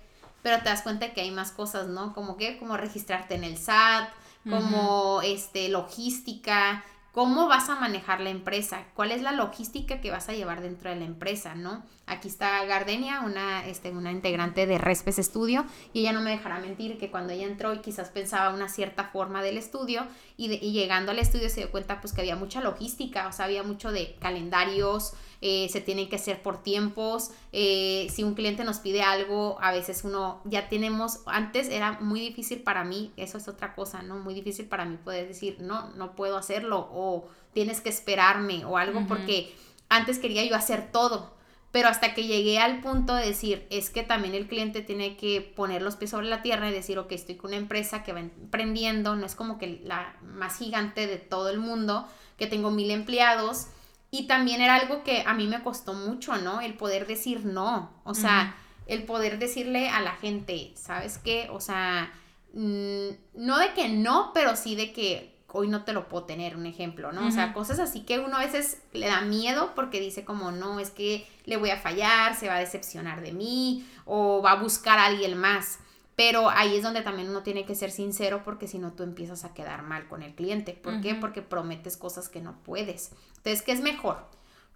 pero 0.42 0.58
te 0.60 0.70
das 0.70 0.82
cuenta 0.82 1.14
que 1.14 1.22
hay 1.22 1.32
más 1.32 1.52
cosas, 1.52 1.88
¿no? 1.88 2.14
Como 2.14 2.38
que, 2.38 2.58
como 2.58 2.78
registrarte 2.78 3.36
en 3.36 3.44
el 3.44 3.58
SAT, 3.58 4.10
como, 4.50 5.22
este, 5.24 5.70
logística, 5.70 6.84
cómo 7.12 7.48
vas 7.48 7.68
a 7.70 7.76
manejar 7.76 8.22
la 8.22 8.30
empresa, 8.30 8.86
cuál 8.94 9.12
es 9.12 9.24
la 9.24 9.32
logística 9.32 10.02
que 10.02 10.12
vas 10.12 10.30
a 10.30 10.34
llevar 10.34 10.62
dentro 10.62 10.90
de 10.92 10.98
la 10.98 11.06
empresa, 11.06 11.56
¿no? 11.56 11.84
Aquí 12.06 12.28
está 12.28 12.64
Gardenia, 12.66 13.22
una, 13.22 13.66
este, 13.66 13.90
una 13.90 14.12
integrante 14.12 14.68
de 14.68 14.78
Respes 14.78 15.18
Studio, 15.18 15.66
y 15.94 16.02
ella 16.02 16.14
no 16.14 16.22
me 16.22 16.30
dejará 16.30 16.60
mentir 16.60 17.00
que 17.00 17.10
cuando 17.10 17.34
ella 17.34 17.48
entró 17.48 17.74
y 17.74 17.80
quizás 17.80 18.10
pensaba 18.10 18.54
una 18.54 18.70
cierta 18.70 19.06
forma 19.06 19.42
del 19.42 19.58
estudio, 19.58 20.06
y, 20.38 20.54
y 20.54 20.72
llegando 20.74 21.12
al 21.12 21.20
estudio 21.20 21.50
se 21.50 21.62
dio 21.62 21.72
cuenta 21.72 22.00
pues 22.00 22.14
que 22.14 22.22
había 22.22 22.36
mucha 22.36 22.62
logística, 22.62 23.28
o 23.28 23.32
sea, 23.32 23.46
había 23.46 23.64
mucho 23.64 23.92
de 23.92 24.16
calendarios, 24.20 25.14
eh, 25.42 25.68
se 25.70 25.82
tienen 25.82 26.10
que 26.10 26.16
hacer 26.16 26.42
por 26.42 26.64
tiempos. 26.64 27.32
Eh, 27.52 28.08
si 28.14 28.24
un 28.24 28.34
cliente 28.34 28.64
nos 28.64 28.80
pide 28.80 29.02
algo, 29.02 29.58
a 29.62 29.72
veces 29.72 30.04
uno 30.04 30.42
ya 30.46 30.70
tenemos, 30.70 31.22
antes 31.26 31.70
era 31.70 31.94
muy 32.00 32.20
difícil 32.20 32.62
para 32.64 32.84
mí, 32.84 33.12
eso 33.18 33.38
es 33.38 33.48
otra 33.48 33.76
cosa, 33.76 34.02
¿no? 34.02 34.18
Muy 34.18 34.34
difícil 34.34 34.66
para 34.66 34.86
mí 34.86 34.98
poder 34.98 35.28
decir, 35.28 35.58
no, 35.60 35.90
no 35.92 36.16
puedo 36.16 36.38
hacerlo 36.38 36.90
o 36.92 37.28
tienes 37.54 37.82
que 37.82 37.90
esperarme 37.90 38.66
o 38.66 38.78
algo 38.78 39.06
porque 39.08 39.56
antes 39.90 40.20
quería 40.20 40.44
yo 40.46 40.56
hacer 40.56 40.92
todo. 40.92 41.36
Pero 41.72 41.90
hasta 41.90 42.14
que 42.14 42.24
llegué 42.24 42.60
al 42.60 42.80
punto 42.80 43.14
de 43.14 43.26
decir, 43.26 43.68
es 43.70 43.90
que 43.90 44.02
también 44.02 44.34
el 44.34 44.48
cliente 44.48 44.82
tiene 44.82 45.18
que 45.18 45.42
poner 45.42 45.82
los 45.82 45.96
pies 45.96 46.12
sobre 46.12 46.28
la 46.28 46.42
tierra 46.42 46.70
y 46.70 46.74
decir, 46.74 46.98
ok, 46.98 47.12
estoy 47.12 47.36
con 47.36 47.50
una 47.50 47.58
empresa 47.58 48.04
que 48.04 48.14
va 48.14 48.22
emprendiendo, 48.22 49.16
no 49.16 49.26
es 49.26 49.36
como 49.36 49.60
que 49.60 49.82
la 49.84 50.16
más 50.24 50.58
gigante 50.58 51.08
de 51.08 51.18
todo 51.18 51.50
el 51.50 51.60
mundo, 51.60 52.08
que 52.38 52.48
tengo 52.48 52.72
mil 52.72 52.90
empleados, 52.90 53.68
y 54.12 54.28
también 54.28 54.62
era 54.62 54.76
algo 54.76 55.04
que 55.04 55.24
a 55.26 55.34
mí 55.34 55.48
me 55.48 55.64
costó 55.64 55.94
mucho, 55.94 56.38
¿no? 56.38 56.62
El 56.62 56.76
poder 56.76 57.08
decir 57.08 57.46
no. 57.46 57.92
O 58.04 58.14
sea, 58.14 58.56
el 58.86 59.04
poder 59.04 59.38
decirle 59.38 59.90
a 59.90 60.02
la 60.02 60.14
gente, 60.14 60.72
¿sabes 60.76 61.18
qué? 61.18 61.50
O 61.52 61.60
sea, 61.60 62.12
mm, 62.54 63.10
no 63.36 63.60
de 63.60 63.74
que 63.74 63.90
no, 63.90 64.32
pero 64.34 64.56
sí 64.56 64.76
de 64.76 64.94
que 64.94 65.38
hoy 65.52 65.68
no 65.68 65.84
te 65.84 65.94
lo 65.94 66.08
puedo 66.08 66.26
tener, 66.26 66.56
un 66.56 66.66
ejemplo, 66.66 67.12
¿no? 67.12 67.28
O 67.28 67.32
sea, 67.32 67.54
cosas 67.54 67.80
así 67.80 68.02
que 68.02 68.20
uno 68.20 68.38
a 68.38 68.46
veces 68.46 68.82
le 68.94 69.08
da 69.08 69.22
miedo 69.22 69.74
porque 69.76 70.00
dice 70.00 70.24
como, 70.24 70.52
no, 70.52 70.80
es 70.80 70.92
que 70.92 71.28
le 71.46 71.58
voy 71.58 71.70
a 71.70 71.78
fallar, 71.78 72.36
se 72.36 72.48
va 72.48 72.56
a 72.56 72.60
decepcionar 72.60 73.22
de 73.22 73.32
mí 73.32 73.88
o 74.06 74.42
va 74.42 74.52
a 74.52 74.62
buscar 74.62 75.00
a 75.00 75.06
alguien 75.06 75.38
más. 75.38 75.80
Pero 76.18 76.50
ahí 76.50 76.76
es 76.76 76.82
donde 76.82 77.04
también 77.04 77.30
uno 77.30 77.44
tiene 77.44 77.64
que 77.64 77.76
ser 77.76 77.92
sincero 77.92 78.42
porque 78.44 78.68
si 78.68 78.80
no 78.80 78.94
tú 78.94 79.04
empiezas 79.04 79.46
a 79.46 79.54
quedar 79.54 79.84
mal 79.84 80.08
con 80.08 80.24
el 80.24 80.34
cliente. 80.34 80.74
¿Por 80.74 81.00
qué? 81.00 81.14
Porque 81.14 81.44
prometes 81.44 81.96
cosas 81.96 82.28
que 82.28 82.42
no 82.42 82.58
puedes. 82.64 83.12
Entonces, 83.38 83.62
¿qué 83.62 83.72
es 83.72 83.82
mejor? 83.82 84.26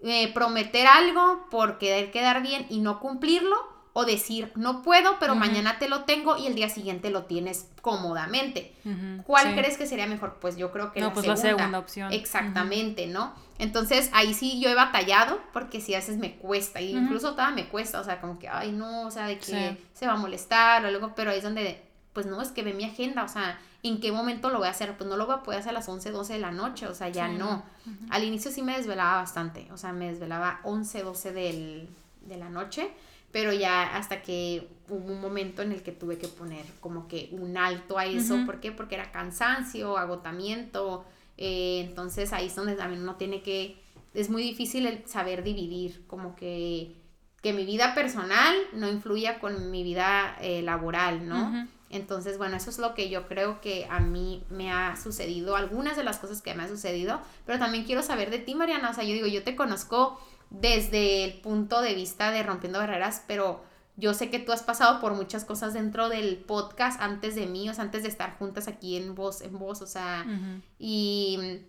Eh, 0.03 0.31
prometer 0.35 0.85
algo 0.85 1.47
por 1.49 1.79
querer 1.79 2.11
quedar 2.11 2.43
bien 2.43 2.67
y 2.69 2.79
no 2.79 2.99
cumplirlo 2.99 3.55
o 3.93 4.05
decir 4.05 4.51
no 4.55 4.81
puedo, 4.81 5.17
pero 5.19 5.35
mañana 5.35 5.77
te 5.77 5.89
lo 5.89 6.05
tengo 6.05 6.37
y 6.37 6.47
el 6.47 6.55
día 6.55 6.69
siguiente 6.69 7.09
lo 7.09 7.23
tienes 7.23 7.67
cómodamente. 7.81 8.73
¿Cuál 9.25 9.53
crees 9.55 9.77
que 9.77 9.85
sería 9.85 10.07
mejor? 10.07 10.37
Pues 10.39 10.55
yo 10.55 10.71
creo 10.71 10.91
que 10.91 11.01
no, 11.01 11.07
la, 11.07 11.13
pues 11.13 11.25
segunda. 11.25 11.43
la 11.43 11.57
segunda 11.57 11.79
opción. 11.79 12.13
Exactamente, 12.13 13.07
¿no? 13.07 13.33
Entonces 13.59 14.09
ahí 14.13 14.33
sí 14.33 14.59
yo 14.61 14.69
he 14.69 14.75
batallado 14.75 15.39
porque 15.51 15.81
si 15.81 15.93
haces 15.93 16.17
me 16.17 16.35
cuesta, 16.35 16.79
y 16.81 16.91
incluso 16.91 17.31
todavía 17.31 17.63
me 17.63 17.69
cuesta, 17.69 17.99
o 17.99 18.03
sea, 18.03 18.21
como 18.21 18.39
que, 18.39 18.47
ay 18.47 18.71
no, 18.71 19.07
o 19.07 19.11
sea, 19.11 19.27
de 19.27 19.37
que 19.37 19.77
se 19.93 20.07
va 20.07 20.13
a 20.13 20.17
molestar 20.17 20.83
o 20.85 20.87
algo, 20.87 21.13
pero 21.15 21.31
ahí 21.31 21.37
es 21.37 21.43
donde, 21.43 21.83
pues 22.13 22.25
no, 22.25 22.41
es 22.41 22.49
que 22.49 22.63
ve 22.63 22.73
mi 22.73 22.85
agenda, 22.85 23.23
o 23.23 23.27
sea, 23.27 23.59
¿en 23.83 23.99
qué 23.99 24.11
momento 24.11 24.49
lo 24.49 24.59
voy 24.59 24.67
a 24.67 24.71
hacer? 24.71 24.95
Pues 24.97 25.09
no 25.09 25.17
lo 25.17 25.25
voy 25.25 25.35
a 25.35 25.43
poder 25.43 25.59
hacer 25.59 25.71
a 25.71 25.73
las 25.73 25.89
11, 25.89 26.11
12 26.11 26.33
de 26.33 26.39
la 26.39 26.51
noche, 26.51 26.87
o 26.87 26.95
sea, 26.95 27.09
ya 27.09 27.27
no. 27.27 27.63
Al 28.09 28.23
inicio 28.23 28.51
sí 28.51 28.61
me 28.61 28.77
desvelaba 28.77 29.17
bastante, 29.17 29.67
o 29.71 29.77
sea, 29.77 29.91
me 29.91 30.09
desvelaba 30.09 30.61
11, 30.63 31.03
12 31.03 31.33
del, 31.33 31.89
de 32.21 32.37
la 32.37 32.49
noche 32.49 32.89
pero 33.31 33.53
ya 33.53 33.95
hasta 33.95 34.21
que 34.21 34.67
hubo 34.89 35.13
un 35.13 35.21
momento 35.21 35.61
en 35.61 35.71
el 35.71 35.83
que 35.83 35.91
tuve 35.91 36.17
que 36.17 36.27
poner 36.27 36.65
como 36.79 37.07
que 37.07 37.29
un 37.31 37.57
alto 37.57 37.97
a 37.97 38.05
eso, 38.05 38.37
¿por 38.45 38.59
qué? 38.59 38.71
Porque 38.71 38.95
era 38.95 39.11
cansancio, 39.11 39.97
agotamiento, 39.97 41.05
eh, 41.37 41.85
entonces 41.87 42.33
ahí 42.33 42.47
es 42.47 42.55
donde 42.55 42.75
también 42.75 43.01
uno 43.01 43.15
tiene 43.15 43.41
que, 43.41 43.81
es 44.13 44.29
muy 44.29 44.43
difícil 44.43 44.85
el 44.85 45.07
saber 45.07 45.43
dividir, 45.43 46.05
como 46.07 46.35
que, 46.35 46.95
que 47.41 47.53
mi 47.53 47.65
vida 47.65 47.95
personal 47.95 48.55
no 48.73 48.89
influya 48.89 49.39
con 49.39 49.71
mi 49.71 49.83
vida 49.83 50.37
eh, 50.41 50.61
laboral, 50.61 51.27
¿no? 51.27 51.67
Entonces, 51.89 52.37
bueno, 52.37 52.55
eso 52.55 52.69
es 52.69 52.79
lo 52.79 52.93
que 52.93 53.09
yo 53.09 53.27
creo 53.27 53.59
que 53.59 53.85
a 53.89 53.99
mí 53.99 54.45
me 54.49 54.71
ha 54.71 54.95
sucedido, 54.95 55.55
algunas 55.57 55.97
de 55.97 56.05
las 56.05 56.19
cosas 56.19 56.41
que 56.41 56.53
me 56.53 56.63
ha 56.63 56.67
sucedido, 56.69 57.21
pero 57.45 57.59
también 57.59 57.83
quiero 57.83 58.01
saber 58.01 58.29
de 58.29 58.39
ti, 58.39 58.55
Mariana, 58.55 58.89
o 58.89 58.93
sea, 58.93 59.03
yo 59.03 59.13
digo, 59.13 59.27
yo 59.27 59.43
te 59.43 59.55
conozco 59.55 60.19
desde 60.51 61.23
el 61.23 61.41
punto 61.41 61.81
de 61.81 61.95
vista 61.95 62.29
de 62.31 62.43
rompiendo 62.43 62.77
barreras, 62.77 63.23
pero 63.27 63.63
yo 63.95 64.13
sé 64.13 64.29
que 64.29 64.39
tú 64.39 64.51
has 64.51 64.63
pasado 64.63 64.99
por 64.99 65.13
muchas 65.13 65.45
cosas 65.45 65.73
dentro 65.73 66.09
del 66.09 66.37
podcast 66.37 67.01
antes 67.01 67.35
de 67.35 67.47
mí, 67.47 67.69
o 67.69 67.73
sea, 67.73 67.85
antes 67.85 68.03
de 68.03 68.09
estar 68.09 68.37
juntas 68.37 68.67
aquí 68.67 68.97
en 68.97 69.15
voz, 69.15 69.41
en 69.41 69.57
voz, 69.57 69.81
o 69.81 69.87
sea, 69.87 70.25
y 70.77 71.61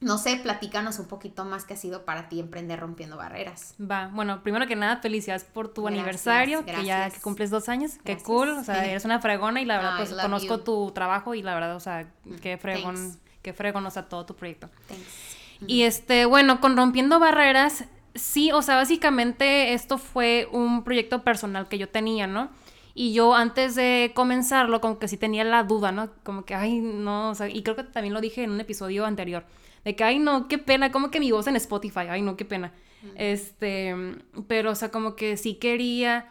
no 0.00 0.18
sé, 0.18 0.36
platícanos 0.36 0.98
un 0.98 1.06
poquito 1.06 1.44
más 1.44 1.64
qué 1.64 1.74
ha 1.74 1.76
sido 1.76 2.04
para 2.04 2.28
ti 2.28 2.40
emprender 2.40 2.80
rompiendo 2.80 3.16
barreras. 3.16 3.74
Va, 3.80 4.08
bueno, 4.12 4.42
primero 4.42 4.66
que 4.66 4.76
nada, 4.76 4.98
felicidades 4.98 5.44
por 5.44 5.68
tu 5.68 5.86
aniversario, 5.86 6.64
que 6.64 6.84
ya 6.84 7.10
que 7.10 7.20
cumples 7.20 7.50
dos 7.50 7.68
años, 7.68 7.92
qué 8.04 8.18
cool, 8.18 8.50
o 8.50 8.64
sea, 8.64 8.84
eres 8.84 9.04
una 9.04 9.20
fregona 9.20 9.60
y 9.60 9.64
la 9.64 9.76
verdad, 9.76 9.96
pues 9.96 10.12
conozco 10.14 10.60
tu 10.60 10.90
trabajo 10.92 11.34
y 11.34 11.42
la 11.42 11.54
verdad, 11.54 11.76
o 11.76 11.80
sea, 11.80 12.08
mm, 12.24 12.34
qué 12.36 12.58
fregón, 12.58 13.18
qué 13.42 13.52
fregón, 13.52 13.86
o 13.86 13.90
sea, 13.90 14.08
todo 14.08 14.26
tu 14.26 14.36
proyecto. 14.36 14.68
Y 15.66 15.82
este, 15.82 16.26
bueno, 16.26 16.60
con 16.60 16.76
rompiendo 16.76 17.20
barreras, 17.20 17.84
sí, 18.14 18.52
o 18.52 18.62
sea, 18.62 18.76
básicamente 18.76 19.72
esto 19.72 19.98
fue 19.98 20.48
un 20.52 20.84
proyecto 20.84 21.22
personal 21.22 21.68
que 21.68 21.78
yo 21.78 21.88
tenía, 21.88 22.26
¿no? 22.26 22.50
Y 22.94 23.14
yo 23.14 23.34
antes 23.34 23.74
de 23.74 24.12
comenzarlo, 24.14 24.80
como 24.80 24.98
que 24.98 25.08
sí 25.08 25.16
tenía 25.16 25.44
la 25.44 25.62
duda, 25.64 25.92
¿no? 25.92 26.10
Como 26.22 26.44
que, 26.44 26.54
ay, 26.54 26.78
no, 26.78 27.30
o 27.30 27.34
sea, 27.34 27.48
y 27.48 27.62
creo 27.62 27.76
que 27.76 27.84
también 27.84 28.12
lo 28.12 28.20
dije 28.20 28.44
en 28.44 28.50
un 28.50 28.60
episodio 28.60 29.06
anterior 29.06 29.44
de 29.84 29.96
que, 29.96 30.04
ay, 30.04 30.18
no, 30.18 30.48
qué 30.48 30.58
pena, 30.58 30.92
como 30.92 31.10
que 31.10 31.20
mi 31.20 31.32
voz 31.32 31.46
en 31.46 31.56
Spotify, 31.56 32.06
ay, 32.08 32.22
no, 32.22 32.36
qué 32.36 32.44
pena. 32.44 32.72
Este, 33.16 33.94
pero, 34.46 34.70
o 34.70 34.74
sea, 34.76 34.90
como 34.90 35.16
que 35.16 35.36
sí 35.36 35.54
quería 35.54 36.30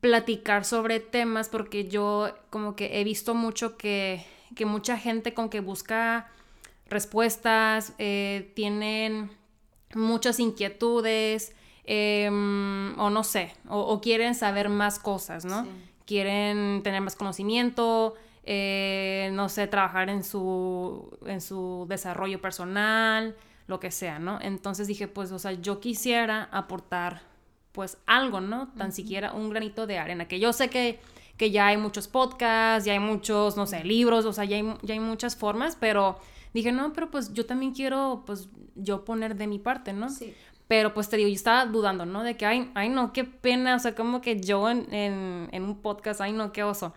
platicar 0.00 0.64
sobre 0.64 1.00
temas 1.00 1.48
porque 1.48 1.88
yo 1.88 2.32
como 2.50 2.76
que 2.76 3.00
he 3.00 3.04
visto 3.04 3.34
mucho 3.34 3.76
que, 3.76 4.24
que 4.54 4.64
mucha 4.64 4.96
gente 4.96 5.34
con 5.34 5.48
que 5.48 5.58
busca 5.60 6.30
respuestas, 6.88 7.94
eh, 7.98 8.52
tienen 8.54 9.30
muchas 9.94 10.40
inquietudes, 10.40 11.54
em, 11.84 12.98
o 12.98 13.10
no 13.10 13.24
sé, 13.24 13.54
o, 13.68 14.00
quieren 14.00 14.34
saber 14.34 14.68
más 14.68 14.98
cosas, 14.98 15.44
¿no? 15.44 15.66
Quieren 16.04 16.82
tener 16.82 17.00
más 17.00 17.16
conocimiento, 17.16 18.14
eh, 18.44 19.30
no 19.32 19.48
sé, 19.48 19.66
trabajar 19.66 20.08
en 20.08 20.24
su, 20.24 21.18
en 21.26 21.40
su 21.40 21.86
desarrollo 21.88 22.40
personal, 22.40 23.36
lo 23.66 23.80
que 23.80 23.90
sea, 23.90 24.18
¿no? 24.18 24.38
Entonces 24.40 24.86
dije, 24.88 25.08
pues, 25.08 25.32
o 25.32 25.38
sea, 25.38 25.52
yo 25.52 25.80
quisiera 25.80 26.48
aportar, 26.50 27.22
pues, 27.72 27.98
algo, 28.06 28.40
¿no? 28.40 28.68
Tan 28.76 28.92
siquiera 28.92 29.32
un 29.32 29.50
granito 29.50 29.86
de 29.86 29.98
arena, 29.98 30.26
que 30.26 30.40
yo 30.40 30.52
sé 30.52 30.70
que, 30.70 30.98
que 31.36 31.50
ya 31.50 31.66
hay 31.68 31.76
muchos 31.76 32.08
podcasts, 32.08 32.86
ya 32.86 32.94
hay 32.94 33.00
muchos, 33.00 33.56
no 33.56 33.66
sé, 33.66 33.84
libros, 33.84 34.24
o 34.24 34.32
sea, 34.32 34.44
ya 34.44 34.56
hay, 34.56 34.74
ya 34.82 34.94
hay 34.94 35.00
muchas 35.00 35.36
formas, 35.36 35.76
pero 35.78 36.18
dije, 36.54 36.72
no, 36.72 36.92
pero 36.94 37.10
pues 37.10 37.32
yo 37.34 37.44
también 37.44 37.72
quiero, 37.72 38.22
pues, 38.26 38.48
yo 38.78 39.04
poner 39.04 39.36
de 39.36 39.46
mi 39.46 39.58
parte, 39.58 39.92
¿no? 39.92 40.08
Sí. 40.10 40.34
Pero 40.66 40.92
pues 40.92 41.08
te 41.08 41.16
digo, 41.16 41.28
yo 41.28 41.34
estaba 41.34 41.66
dudando, 41.66 42.04
¿no? 42.06 42.22
De 42.22 42.36
que, 42.36 42.46
ay, 42.46 42.70
ay 42.74 42.88
no, 42.88 43.12
qué 43.12 43.24
pena, 43.24 43.76
o 43.76 43.78
sea, 43.78 43.94
como 43.94 44.20
que 44.20 44.40
yo 44.40 44.68
en, 44.68 44.92
en, 44.92 45.48
en 45.52 45.62
un 45.62 45.80
podcast, 45.80 46.20
ay, 46.20 46.32
no, 46.32 46.52
qué 46.52 46.62
oso 46.62 46.94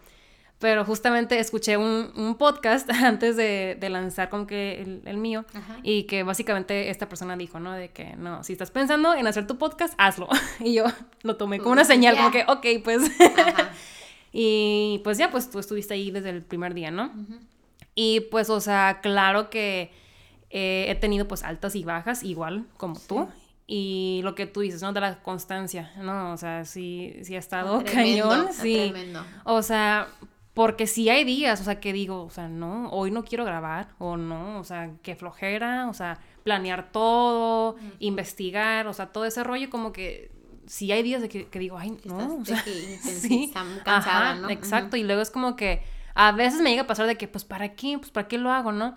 pero 0.62 0.86
justamente 0.86 1.40
escuché 1.40 1.76
un, 1.76 2.14
un 2.16 2.36
podcast 2.36 2.88
antes 3.04 3.36
de, 3.36 3.76
de, 3.78 3.90
lanzar 3.90 4.30
como 4.30 4.46
que 4.46 4.80
el, 4.80 5.02
el 5.06 5.18
mío 5.18 5.44
y 5.82 6.04
que 6.04 6.22
básicamente 6.22 6.92
esta 6.92 7.10
persona 7.10 7.36
dijo, 7.36 7.60
¿no? 7.60 7.74
De 7.74 7.90
que 7.90 8.16
no, 8.16 8.44
si 8.44 8.54
estás 8.54 8.70
pensando 8.70 9.16
en 9.16 9.26
hacer 9.26 9.48
tu 9.48 9.58
podcast, 9.58 9.96
hazlo. 9.98 10.30
y 10.60 10.76
yo 10.76 10.86
lo 11.24 11.36
tomé 11.36 11.58
como 11.58 11.72
una 11.72 11.84
señal, 11.84 12.16
como 12.16 12.32
que, 12.32 12.46
ok, 12.48 12.84
pues. 12.84 13.12
y 14.32 15.02
pues 15.04 15.18
ya, 15.18 15.32
pues 15.32 15.50
tú 15.50 15.58
estuviste 15.58 15.96
ahí 15.96 16.12
desde 16.12 16.30
el 16.30 16.44
primer 16.44 16.76
día, 16.76 16.92
¿no? 16.92 17.12
Y 17.96 18.22
pues, 18.32 18.52
o 18.52 18.62
sea, 18.62 19.00
claro 19.02 19.50
que 19.50 19.92
eh, 20.52 20.86
he 20.90 20.96
tenido 20.96 21.28
pues 21.28 21.44
altas 21.44 21.76
y 21.76 21.84
bajas, 21.84 22.24
igual 22.24 22.66
como 22.78 23.00
tú. 23.00 23.28
Y 23.68 24.20
lo 24.24 24.36
que 24.36 24.48
tú 24.48 24.60
dices, 24.60 24.82
¿no? 24.82 24.92
De 24.92 25.00
la 25.00 25.22
constancia, 25.22 25.94
¿no? 25.98 26.34
O 26.34 26.38
sea, 26.38 26.66
sí, 26.66 27.16
sí 27.24 27.36
ha 27.36 27.40
estado 27.40 27.84
cañón. 27.86 28.48
Sí. 28.52 28.90
Tremendo. 28.92 29.24
O 29.46 29.62
sea, 29.62 30.10
porque 30.54 30.88
sí 30.88 31.10
hay 31.10 31.24
días, 31.24 31.62
o 31.62 31.64
sea, 31.64 31.80
que 31.80 31.94
digo, 31.94 32.24
o 32.24 32.30
sea, 32.30 32.50
no, 32.50 32.90
hoy 32.90 33.12
no 33.12 33.24
quiero 33.24 33.46
grabar, 33.46 33.88
o 34.00 34.18
no, 34.18 34.60
o 34.60 34.64
sea, 34.66 34.92
que 35.02 35.16
flojera, 35.16 35.88
o 35.90 35.94
sea, 35.94 36.20
planear 36.44 36.92
todo, 36.92 37.78
investigar, 38.00 38.88
o 38.88 38.94
sea, 38.94 39.08
todo 39.08 39.24
ese 39.24 39.44
rollo, 39.44 39.70
como 39.70 39.94
que 39.94 40.32
sí 40.66 40.92
hay 40.92 41.04
días 41.04 41.22
de 41.22 41.30
que, 41.30 41.60
digo, 41.60 41.78
ay, 41.78 41.98
no, 42.04 42.38
o 42.38 42.46
sea, 42.46 42.62
sí, 43.02 43.52
cansada, 43.86 44.36
¿no? 44.36 44.50
Exacto, 44.50 44.98
y 44.98 45.04
luego 45.04 45.22
es 45.22 45.32
como 45.32 45.56
que 45.56 45.82
a 46.14 46.34
veces 46.34 46.60
me 46.60 46.72
llega 46.72 46.82
a 46.84 46.88
pasar 46.88 47.08
de 47.08 47.16
que, 47.16 47.30
pues, 47.30 47.46
¿para 47.46 47.74
qué? 47.74 47.98
Pues, 47.98 48.12
¿para 48.12 48.28
qué 48.28 48.38
lo 48.38 48.52
hago, 48.52 48.74
no? 48.74 48.96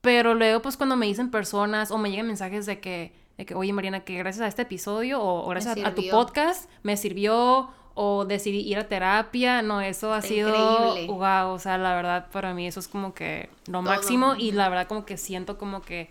Pero 0.00 0.34
luego, 0.34 0.62
pues, 0.62 0.76
cuando 0.76 0.96
me 0.96 1.06
dicen 1.06 1.30
personas 1.30 1.90
o 1.90 1.98
me 1.98 2.10
llegan 2.10 2.26
mensajes 2.26 2.66
de 2.66 2.80
que, 2.80 3.12
de 3.36 3.46
que 3.46 3.54
oye, 3.54 3.72
Mariana, 3.72 4.00
que 4.00 4.16
gracias 4.16 4.44
a 4.44 4.48
este 4.48 4.62
episodio 4.62 5.22
o, 5.22 5.48
gracias 5.48 5.78
a, 5.84 5.94
tu 5.94 6.08
podcast 6.10 6.70
me 6.82 6.96
sirvió 6.96 7.70
o 7.94 8.24
decidí 8.24 8.60
ir 8.60 8.78
a 8.78 8.88
terapia, 8.88 9.62
no, 9.62 9.80
eso 9.80 10.12
ha 10.12 10.22
sido 10.22 10.48
increíble. 10.88 11.12
wow, 11.12 11.52
o 11.52 11.58
sea, 11.58 11.76
la 11.76 11.94
verdad 11.94 12.28
para 12.30 12.54
mí 12.54 12.66
eso 12.66 12.80
es 12.80 12.88
como 12.88 13.12
que 13.12 13.50
lo 13.66 13.82
máximo 13.82 14.36
y 14.36 14.52
la 14.52 14.68
verdad 14.68 14.86
como 14.86 15.04
que 15.04 15.16
siento 15.16 15.58
como 15.58 15.82
que 15.82 16.08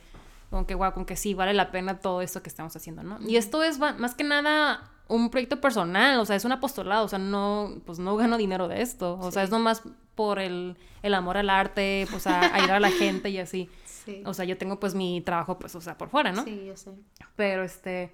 como 0.52 0.68
que 0.68 0.76
wow, 0.76 0.92
como 0.94 1.06
que 1.06 1.16
sí 1.16 1.34
vale 1.34 1.54
la 1.54 1.72
pena 1.72 2.00
todo 2.00 2.22
esto 2.22 2.44
que 2.44 2.50
estamos 2.50 2.76
haciendo, 2.76 3.04
¿no? 3.04 3.18
Y 3.26 3.38
esto 3.38 3.64
es 3.64 3.80
más 3.80 4.14
que 4.16 4.24
nada 4.24 4.92
un 5.10 5.30
proyecto 5.30 5.60
personal, 5.60 6.20
o 6.20 6.26
sea, 6.26 6.38
es 6.38 6.46
un 6.46 6.54
apostolado, 6.54 7.06
o 7.06 7.08
sea, 7.10 7.20
no 7.20 7.82
pues 7.86 8.00
no 8.00 8.16
gano 8.16 8.38
dinero 8.38 8.68
de 8.68 8.82
esto, 8.82 9.20
o 9.20 9.32
sea, 9.32 9.44
es 9.44 9.50
nomás 9.50 9.84
por 10.16 10.40
el, 10.40 10.78
el 11.04 11.14
amor 11.14 11.38
al 11.38 11.50
arte, 11.50 12.08
pues 12.10 12.28
a, 12.28 12.56
ayudar 12.56 12.78
a 12.78 12.80
la 12.80 12.92
gente 12.92 13.30
y 13.30 13.40
así. 13.40 13.70
Sí. 13.86 14.24
O 14.26 14.34
sea, 14.34 14.46
yo 14.46 14.58
tengo 14.58 14.80
pues 14.80 14.96
mi 14.96 15.22
trabajo 15.22 15.60
pues, 15.60 15.76
o 15.76 15.82
sea, 15.82 15.98
por 15.98 16.10
fuera, 16.10 16.32
¿no? 16.32 16.44
Sí, 16.44 16.64
yo 16.66 16.78
sé. 16.78 16.92
Pero 17.36 17.64
este 17.64 18.12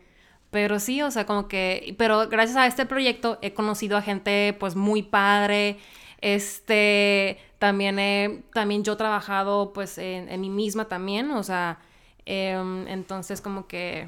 pero 0.55 0.79
sí, 0.79 1.01
o 1.01 1.11
sea, 1.11 1.25
como 1.25 1.49
que, 1.49 1.95
pero 1.97 2.29
gracias 2.29 2.55
a 2.55 2.65
este 2.65 2.85
proyecto 2.85 3.39
he 3.41 3.53
conocido 3.53 3.97
a 3.97 4.01
gente 4.01 4.55
pues 4.57 4.77
muy 4.77 5.03
padre, 5.03 5.77
este, 6.21 7.39
también 7.59 7.99
he, 7.99 8.41
también 8.53 8.83
yo 8.83 8.93
he 8.93 8.95
trabajado 8.95 9.73
pues 9.73 9.97
en, 9.97 10.29
en 10.29 10.39
mí 10.39 10.49
misma 10.49 10.85
también, 10.85 11.29
o 11.31 11.43
sea, 11.43 11.79
em, 12.25 12.87
entonces 12.87 13.41
como 13.41 13.67
que, 13.67 14.07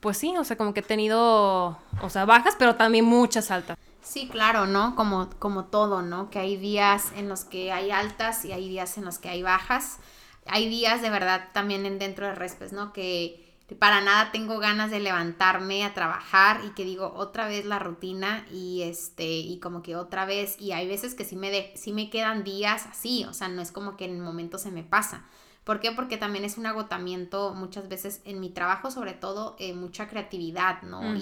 pues 0.00 0.18
sí, 0.18 0.34
o 0.36 0.44
sea, 0.44 0.56
como 0.56 0.74
que 0.74 0.80
he 0.80 0.82
tenido, 0.82 1.78
o 2.02 2.10
sea, 2.10 2.24
bajas, 2.24 2.54
pero 2.58 2.76
también 2.76 3.04
muchas 3.04 3.50
altas. 3.50 3.76
Sí, 4.02 4.28
claro, 4.28 4.66
¿no? 4.66 4.96
Como, 4.96 5.28
como 5.38 5.66
todo, 5.66 6.02
¿no? 6.02 6.30
Que 6.30 6.38
hay 6.38 6.56
días 6.56 7.12
en 7.16 7.28
los 7.28 7.44
que 7.44 7.72
hay 7.72 7.90
altas 7.90 8.44
y 8.44 8.52
hay 8.52 8.68
días 8.68 8.96
en 8.96 9.04
los 9.04 9.18
que 9.18 9.28
hay 9.28 9.42
bajas. 9.42 9.98
Hay 10.46 10.68
días 10.68 11.02
de 11.02 11.10
verdad 11.10 11.48
también 11.52 11.84
en 11.84 11.98
dentro 11.98 12.26
de 12.26 12.34
Respes, 12.34 12.72
¿no? 12.72 12.92
Que 12.92 13.48
para 13.78 14.00
nada 14.00 14.32
tengo 14.32 14.58
ganas 14.58 14.90
de 14.90 15.00
levantarme 15.00 15.84
a 15.84 15.92
trabajar 15.92 16.62
y 16.64 16.70
que 16.70 16.84
digo 16.84 17.12
otra 17.14 17.46
vez 17.48 17.66
la 17.66 17.78
rutina 17.78 18.46
y 18.50 18.82
este 18.82 19.26
y 19.26 19.60
como 19.60 19.82
que 19.82 19.94
otra 19.94 20.24
vez 20.24 20.58
y 20.58 20.72
hay 20.72 20.88
veces 20.88 21.14
que 21.14 21.26
sí 21.26 21.36
me 21.36 21.50
de, 21.50 21.72
sí 21.76 21.92
me 21.92 22.08
quedan 22.08 22.44
días 22.44 22.86
así, 22.86 23.26
o 23.26 23.34
sea, 23.34 23.48
no 23.48 23.60
es 23.60 23.70
como 23.70 23.98
que 23.98 24.06
en 24.06 24.12
el 24.12 24.22
momento 24.22 24.56
se 24.56 24.70
me 24.70 24.84
pasa. 24.84 25.26
¿Por 25.68 25.80
qué? 25.80 25.92
Porque 25.92 26.16
también 26.16 26.46
es 26.46 26.56
un 26.56 26.64
agotamiento 26.64 27.52
muchas 27.52 27.90
veces 27.90 28.22
en 28.24 28.40
mi 28.40 28.48
trabajo, 28.48 28.90
sobre 28.90 29.12
todo 29.12 29.54
eh, 29.58 29.74
mucha 29.74 30.08
creatividad, 30.08 30.80
¿no? 30.80 31.14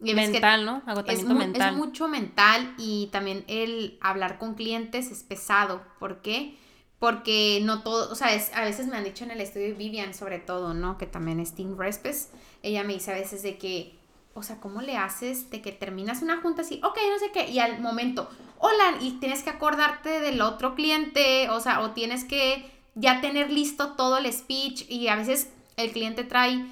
y, 0.00 0.14
mental, 0.14 0.64
¿no? 0.64 0.80
Agotamiento 0.86 1.34
mental. 1.34 1.68
Es 1.68 1.76
mucho 1.76 2.08
mental 2.08 2.72
y 2.78 3.10
también 3.12 3.44
el 3.46 3.98
hablar 4.00 4.38
con 4.38 4.54
clientes 4.54 5.10
es 5.10 5.22
pesado. 5.22 5.82
¿Por 5.98 6.22
qué? 6.22 6.56
porque 6.98 7.60
no 7.62 7.82
todo, 7.82 8.10
o 8.10 8.14
sea, 8.14 8.28
a 8.54 8.64
veces 8.64 8.86
me 8.86 8.96
han 8.96 9.04
dicho 9.04 9.24
en 9.24 9.32
el 9.32 9.42
estudio 9.42 9.76
Vivian 9.76 10.14
sobre 10.14 10.38
todo, 10.38 10.72
¿no? 10.72 10.96
Que 10.96 11.06
también 11.06 11.38
es 11.38 11.54
Team 11.54 11.76
Respes, 11.76 12.30
ella 12.62 12.84
me 12.84 12.94
dice 12.94 13.10
a 13.10 13.14
veces 13.14 13.42
de 13.42 13.58
que, 13.58 13.98
o 14.32 14.42
sea, 14.42 14.60
¿cómo 14.60 14.80
le 14.80 14.96
haces 14.96 15.50
de 15.50 15.60
que 15.60 15.72
terminas 15.72 16.22
una 16.22 16.40
junta 16.40 16.62
así, 16.62 16.80
ok, 16.82 16.96
no 17.10 17.18
sé 17.18 17.30
qué, 17.32 17.50
y 17.50 17.58
al 17.58 17.82
momento, 17.82 18.30
hola, 18.56 18.96
y 19.02 19.18
tienes 19.20 19.42
que 19.42 19.50
acordarte 19.50 20.20
del 20.20 20.40
otro 20.40 20.74
cliente, 20.74 21.50
o 21.50 21.60
sea, 21.60 21.80
o 21.80 21.90
tienes 21.90 22.24
que 22.24 22.72
ya 22.94 23.20
tener 23.20 23.50
listo 23.50 23.92
todo 23.92 24.18
el 24.18 24.32
speech 24.32 24.88
y 24.88 25.08
a 25.08 25.16
veces 25.16 25.50
el 25.76 25.92
cliente 25.92 26.24
trae 26.24 26.64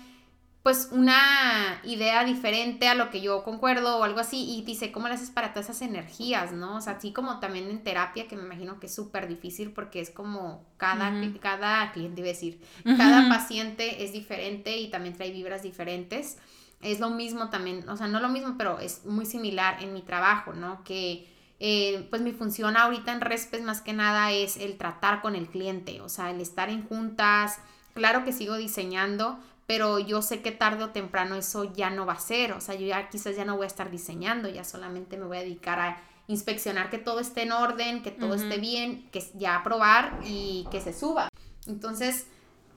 pues 0.63 0.91
una 0.93 1.81
idea 1.83 2.25
diferente 2.25 2.87
a 2.87 2.95
lo 2.95 3.11
que 3.11 3.21
yo 3.21 3.43
concuerdo 3.43 3.99
o 3.99 4.05
algo 4.05 4.21
así 4.21 4.49
y 4.49 4.63
dice, 4.63 4.93
¿cómo 4.93 5.09
le 5.09 5.15
haces 5.15 5.31
para 5.31 5.53
todas 5.53 5.69
esas 5.69 5.83
energías, 5.83 6.53
no? 6.53 6.77
O 6.77 6.81
sea, 6.81 6.95
así 6.95 7.13
como 7.13 7.41
también 7.41 7.69
en 7.69 7.83
terapia, 7.83 8.29
que 8.29 8.37
me 8.37 8.45
imagino 8.45 8.79
que 8.79 8.87
es 8.87 8.95
súper 8.95 9.27
difícil 9.27 9.73
porque 9.73 10.01
es 10.01 10.11
como 10.11 10.65
cada, 10.77 11.13
cada 11.41 11.91
cliente, 11.91 12.21
iba 12.21 12.31
a 12.31 12.33
decir, 12.33 12.61
cada 12.85 13.29
paciente 13.29 14.05
es 14.05 14.13
diferente 14.13 14.77
y 14.77 14.89
también 14.89 15.17
trae 15.17 15.33
vibras 15.33 15.65
diferentes. 15.65 16.39
Es 16.81 17.01
lo 17.01 17.11
mismo 17.11 17.51
también, 17.51 17.89
o 17.89 17.97
sea, 17.97 18.07
no 18.07 18.21
lo 18.21 18.29
mismo, 18.29 18.55
pero 18.57 18.79
es 18.79 19.05
muy 19.05 19.27
similar 19.27 19.83
en 19.83 19.93
mi 19.93 20.03
trabajo, 20.03 20.53
¿no? 20.53 20.85
Que 20.85 21.29
eh, 21.65 22.09
pues 22.11 22.23
mi 22.23 22.33
función 22.33 22.77
ahorita 22.77 23.13
en 23.13 23.21
Respes 23.21 23.63
más 23.63 23.83
que 23.83 23.93
nada 23.93 24.33
es 24.33 24.57
el 24.57 24.77
tratar 24.77 25.23
con 25.23 25.37
el 25.37 25.47
cliente, 25.47 26.01
o 26.01 26.09
sea, 26.09 26.33
el 26.33 26.41
estar 26.41 26.69
en 26.71 26.85
juntas, 26.85 27.61
claro 27.95 28.25
que 28.25 28.33
sigo 28.33 28.57
diseñando, 28.57 29.39
pero 29.69 30.01
yo 30.01 30.23
sé 30.23 30.43
que 30.43 30.51
tarde 30.51 30.83
o 30.83 30.91
temprano 30.91 31.37
eso 31.37 31.73
ya 31.73 31.89
no 31.89 32.05
va 32.05 32.15
a 32.15 32.19
ser, 32.19 32.51
o 32.51 32.61
sea, 32.61 32.75
yo 32.75 32.89
ya 32.89 33.09
quizás 33.11 33.37
ya 33.37 33.45
no 33.45 33.55
voy 33.55 33.63
a 33.63 33.69
estar 33.69 33.93
diseñando, 33.93 34.49
ya 34.49 34.65
solamente 34.65 35.17
me 35.17 35.25
voy 35.25 35.37
a 35.37 35.43
dedicar 35.43 35.79
a 35.79 36.03
inspeccionar 36.27 36.91
que 36.91 36.99
todo 36.99 37.21
esté 37.21 37.43
en 37.43 37.53
orden, 37.53 38.03
que 38.03 38.11
todo 38.11 38.35
esté 38.35 38.59
bien, 38.59 39.09
que 39.13 39.25
ya 39.35 39.55
aprobar 39.55 40.19
y 40.25 40.67
que 40.73 40.81
se 40.81 40.93
suba. 40.93 41.29
Entonces, 41.69 42.27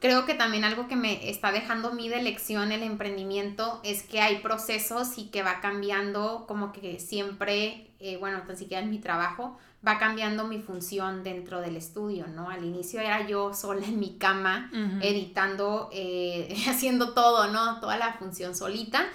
creo 0.05 0.27
que 0.27 0.35
también 0.35 0.63
algo 0.63 0.88
que 0.88 0.95
me 0.95 1.31
está 1.31 1.51
dejando 1.51 1.91
mi 1.91 2.09
de 2.09 2.21
lección 2.21 2.71
el 2.71 2.83
emprendimiento 2.83 3.81
es 3.83 4.03
que 4.03 4.21
hay 4.21 4.38
procesos 4.38 5.17
y 5.17 5.29
que 5.29 5.41
va 5.41 5.62
cambiando 5.62 6.45
como 6.47 6.71
que 6.71 7.00
siempre, 7.00 7.89
eh, 8.00 8.17
bueno, 8.17 8.43
tan 8.45 8.55
siquiera 8.55 8.83
en 8.83 8.91
mi 8.91 9.00
trabajo, 9.00 9.57
va 9.85 9.97
cambiando 9.97 10.45
mi 10.45 10.62
función 10.62 11.24
dentro 11.24 11.59
del 11.59 11.75
estudio, 11.75 12.27
¿no? 12.27 12.51
Al 12.51 12.63
inicio 12.63 13.01
era 13.01 13.25
yo 13.25 13.55
sola 13.55 13.83
en 13.83 14.00
mi 14.00 14.19
cama, 14.19 14.69
editando, 15.01 15.89
eh, 15.91 16.55
haciendo 16.69 17.15
todo, 17.15 17.47
¿no? 17.47 17.79
Toda 17.79 17.97
la 17.97 18.13
función 18.13 18.55
solita. 18.55 19.07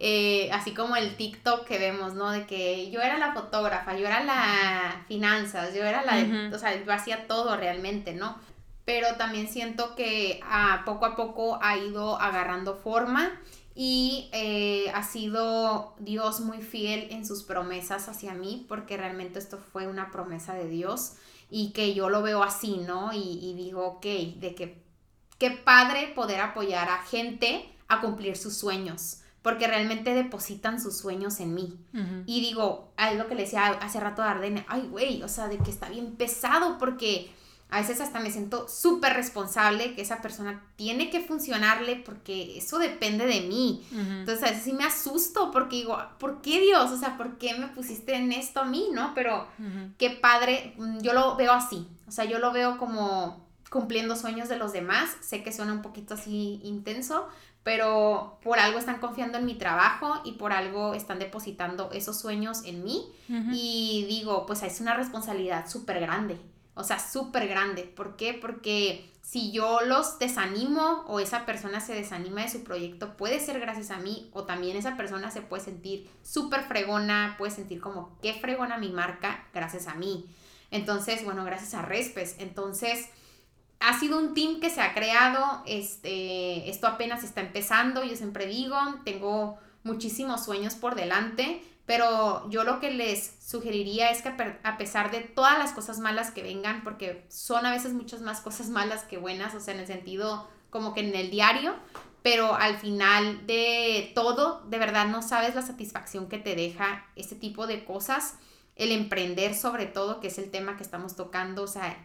Eh, 0.00 0.48
así 0.52 0.72
como 0.72 0.96
el 0.96 1.16
TikTok 1.16 1.66
que 1.66 1.78
vemos, 1.78 2.14
¿no? 2.14 2.30
De 2.30 2.46
que 2.46 2.90
yo 2.90 3.02
era 3.02 3.18
la 3.18 3.34
fotógrafa, 3.34 3.98
yo 3.98 4.06
era 4.06 4.24
la 4.24 5.04
finanzas, 5.08 5.74
yo 5.74 5.84
era 5.84 6.02
la, 6.04 6.54
o 6.54 6.58
sea, 6.58 6.82
yo 6.82 6.90
hacía 6.90 7.26
todo 7.26 7.54
realmente, 7.54 8.14
¿no? 8.14 8.38
Pero 8.88 9.16
también 9.16 9.48
siento 9.48 9.94
que 9.96 10.40
ah, 10.44 10.80
poco 10.86 11.04
a 11.04 11.14
poco 11.14 11.58
ha 11.60 11.76
ido 11.76 12.18
agarrando 12.18 12.74
forma 12.74 13.38
y 13.74 14.30
eh, 14.32 14.90
ha 14.94 15.02
sido 15.02 15.94
Dios 15.98 16.40
muy 16.40 16.62
fiel 16.62 17.08
en 17.10 17.26
sus 17.26 17.42
promesas 17.42 18.08
hacia 18.08 18.32
mí, 18.32 18.64
porque 18.66 18.96
realmente 18.96 19.38
esto 19.38 19.58
fue 19.58 19.86
una 19.86 20.10
promesa 20.10 20.54
de 20.54 20.70
Dios 20.70 21.16
y 21.50 21.72
que 21.72 21.92
yo 21.92 22.08
lo 22.08 22.22
veo 22.22 22.42
así, 22.42 22.78
¿no? 22.78 23.12
Y, 23.12 23.38
y 23.42 23.52
digo, 23.52 23.86
ok, 23.86 24.06
de 24.36 24.54
que 24.56 24.82
qué 25.36 25.50
padre 25.50 26.10
poder 26.14 26.40
apoyar 26.40 26.88
a 26.88 27.02
gente 27.02 27.70
a 27.88 28.00
cumplir 28.00 28.38
sus 28.38 28.56
sueños 28.56 29.18
porque 29.42 29.66
realmente 29.66 30.14
depositan 30.14 30.80
sus 30.80 30.96
sueños 30.96 31.40
en 31.40 31.54
mí. 31.54 31.78
Y 32.24 32.40
digo, 32.40 32.92
es 32.98 33.18
lo 33.18 33.28
que 33.28 33.34
le 33.34 33.42
decía 33.42 33.66
hace 33.66 34.00
rato 34.00 34.22
a 34.22 34.30
Ardene, 34.30 34.64
ay, 34.66 34.88
güey, 34.90 35.22
o 35.22 35.28
sea, 35.28 35.48
de 35.48 35.58
que 35.58 35.70
está 35.70 35.90
bien 35.90 36.16
pesado 36.16 36.78
porque 36.78 37.30
a 37.70 37.80
veces 37.80 38.00
hasta 38.00 38.20
me 38.20 38.30
siento 38.30 38.66
súper 38.68 39.12
responsable 39.12 39.94
que 39.94 40.00
esa 40.00 40.22
persona 40.22 40.62
tiene 40.76 41.10
que 41.10 41.20
funcionarle 41.20 41.96
porque 41.96 42.56
eso 42.56 42.78
depende 42.78 43.26
de 43.26 43.42
mí. 43.42 43.86
Entonces 43.92 44.42
a 44.42 44.50
veces 44.50 44.64
sí 44.64 44.72
me 44.72 44.84
asusto 44.84 45.50
porque 45.50 45.76
digo, 45.76 45.98
¿por 46.18 46.40
qué 46.40 46.60
Dios? 46.60 46.90
O 46.90 46.96
sea, 46.96 47.18
¿por 47.18 47.36
qué 47.36 47.54
me 47.58 47.68
pusiste 47.68 48.14
en 48.14 48.32
esto 48.32 48.60
a 48.60 48.64
mí? 48.64 48.88
¿No? 48.92 49.12
Pero 49.14 49.46
qué 49.98 50.10
padre, 50.10 50.74
mm, 50.78 51.00
yo 51.00 51.12
lo 51.12 51.36
veo 51.36 51.52
así, 51.52 51.86
o 52.06 52.10
sea, 52.10 52.24
yo 52.24 52.38
lo 52.38 52.52
veo 52.52 52.78
como 52.78 53.46
cumpliendo 53.70 54.16
sueños 54.16 54.48
de 54.48 54.56
los 54.56 54.72
demás. 54.72 55.10
Sé 55.20 55.42
que 55.42 55.52
suena 55.52 55.72
un 55.72 55.82
poquito 55.82 56.14
así 56.14 56.60
intenso, 56.64 57.28
pero 57.62 58.38
por 58.42 58.58
algo 58.58 58.78
están 58.78 58.98
confiando 58.98 59.36
en 59.36 59.44
mi 59.44 59.56
trabajo 59.56 60.22
y 60.24 60.32
por 60.32 60.52
algo 60.52 60.94
están 60.94 61.18
depositando 61.18 61.90
esos 61.92 62.18
sueños 62.18 62.62
en 62.64 62.82
mí. 62.82 63.12
Y 63.52 64.06
digo, 64.08 64.46
pues 64.46 64.62
es 64.62 64.80
una 64.80 64.94
responsabilidad 64.94 65.68
súper 65.68 66.00
grande, 66.00 66.40
o 66.78 66.84
sea, 66.84 67.00
súper 67.00 67.48
grande. 67.48 67.82
¿Por 67.82 68.16
qué? 68.16 68.34
Porque 68.34 69.10
si 69.20 69.50
yo 69.50 69.80
los 69.80 70.18
desanimo 70.20 71.04
o 71.08 71.18
esa 71.18 71.44
persona 71.44 71.80
se 71.80 71.92
desanima 71.92 72.42
de 72.42 72.48
su 72.48 72.62
proyecto, 72.62 73.16
puede 73.16 73.40
ser 73.40 73.58
gracias 73.58 73.90
a 73.90 73.98
mí 73.98 74.30
o 74.32 74.44
también 74.44 74.76
esa 74.76 74.96
persona 74.96 75.30
se 75.32 75.42
puede 75.42 75.62
sentir 75.62 76.08
súper 76.22 76.62
fregona, 76.62 77.34
puede 77.36 77.50
sentir 77.50 77.80
como, 77.80 78.16
qué 78.22 78.32
fregona 78.34 78.78
mi 78.78 78.90
marca 78.90 79.44
gracias 79.52 79.88
a 79.88 79.94
mí. 79.94 80.24
Entonces, 80.70 81.24
bueno, 81.24 81.44
gracias 81.44 81.74
a 81.74 81.82
Respes. 81.82 82.36
Entonces, 82.38 83.08
ha 83.80 83.98
sido 83.98 84.18
un 84.18 84.34
team 84.34 84.60
que 84.60 84.70
se 84.70 84.80
ha 84.80 84.94
creado, 84.94 85.62
este, 85.66 86.70
esto 86.70 86.86
apenas 86.86 87.24
está 87.24 87.40
empezando, 87.40 88.04
yo 88.04 88.14
siempre 88.14 88.46
digo, 88.46 88.76
tengo 89.04 89.58
muchísimos 89.82 90.44
sueños 90.44 90.74
por 90.74 90.94
delante, 90.94 91.60
pero 91.88 92.48
yo 92.50 92.64
lo 92.64 92.80
que 92.80 92.90
les 92.90 93.32
sugeriría 93.40 94.10
es 94.10 94.20
que 94.20 94.28
a 94.62 94.76
pesar 94.76 95.10
de 95.10 95.20
todas 95.20 95.58
las 95.58 95.72
cosas 95.72 95.98
malas 96.00 96.30
que 96.30 96.42
vengan, 96.42 96.84
porque 96.84 97.24
son 97.30 97.64
a 97.64 97.70
veces 97.70 97.94
muchas 97.94 98.20
más 98.20 98.42
cosas 98.42 98.68
malas 98.68 99.04
que 99.04 99.16
buenas, 99.16 99.54
o 99.54 99.60
sea, 99.60 99.72
en 99.72 99.80
el 99.80 99.86
sentido 99.86 100.46
como 100.68 100.92
que 100.92 101.00
en 101.00 101.14
el 101.14 101.30
diario, 101.30 101.74
pero 102.22 102.54
al 102.54 102.76
final 102.76 103.46
de 103.46 104.12
todo, 104.14 104.66
de 104.68 104.78
verdad 104.78 105.06
no 105.06 105.22
sabes 105.22 105.54
la 105.54 105.62
satisfacción 105.62 106.28
que 106.28 106.36
te 106.36 106.54
deja 106.54 107.06
este 107.16 107.36
tipo 107.36 107.66
de 107.66 107.86
cosas, 107.86 108.34
el 108.76 108.92
emprender 108.92 109.54
sobre 109.54 109.86
todo, 109.86 110.20
que 110.20 110.26
es 110.26 110.36
el 110.36 110.50
tema 110.50 110.76
que 110.76 110.82
estamos 110.82 111.16
tocando, 111.16 111.62
o 111.62 111.68
sea, 111.68 111.96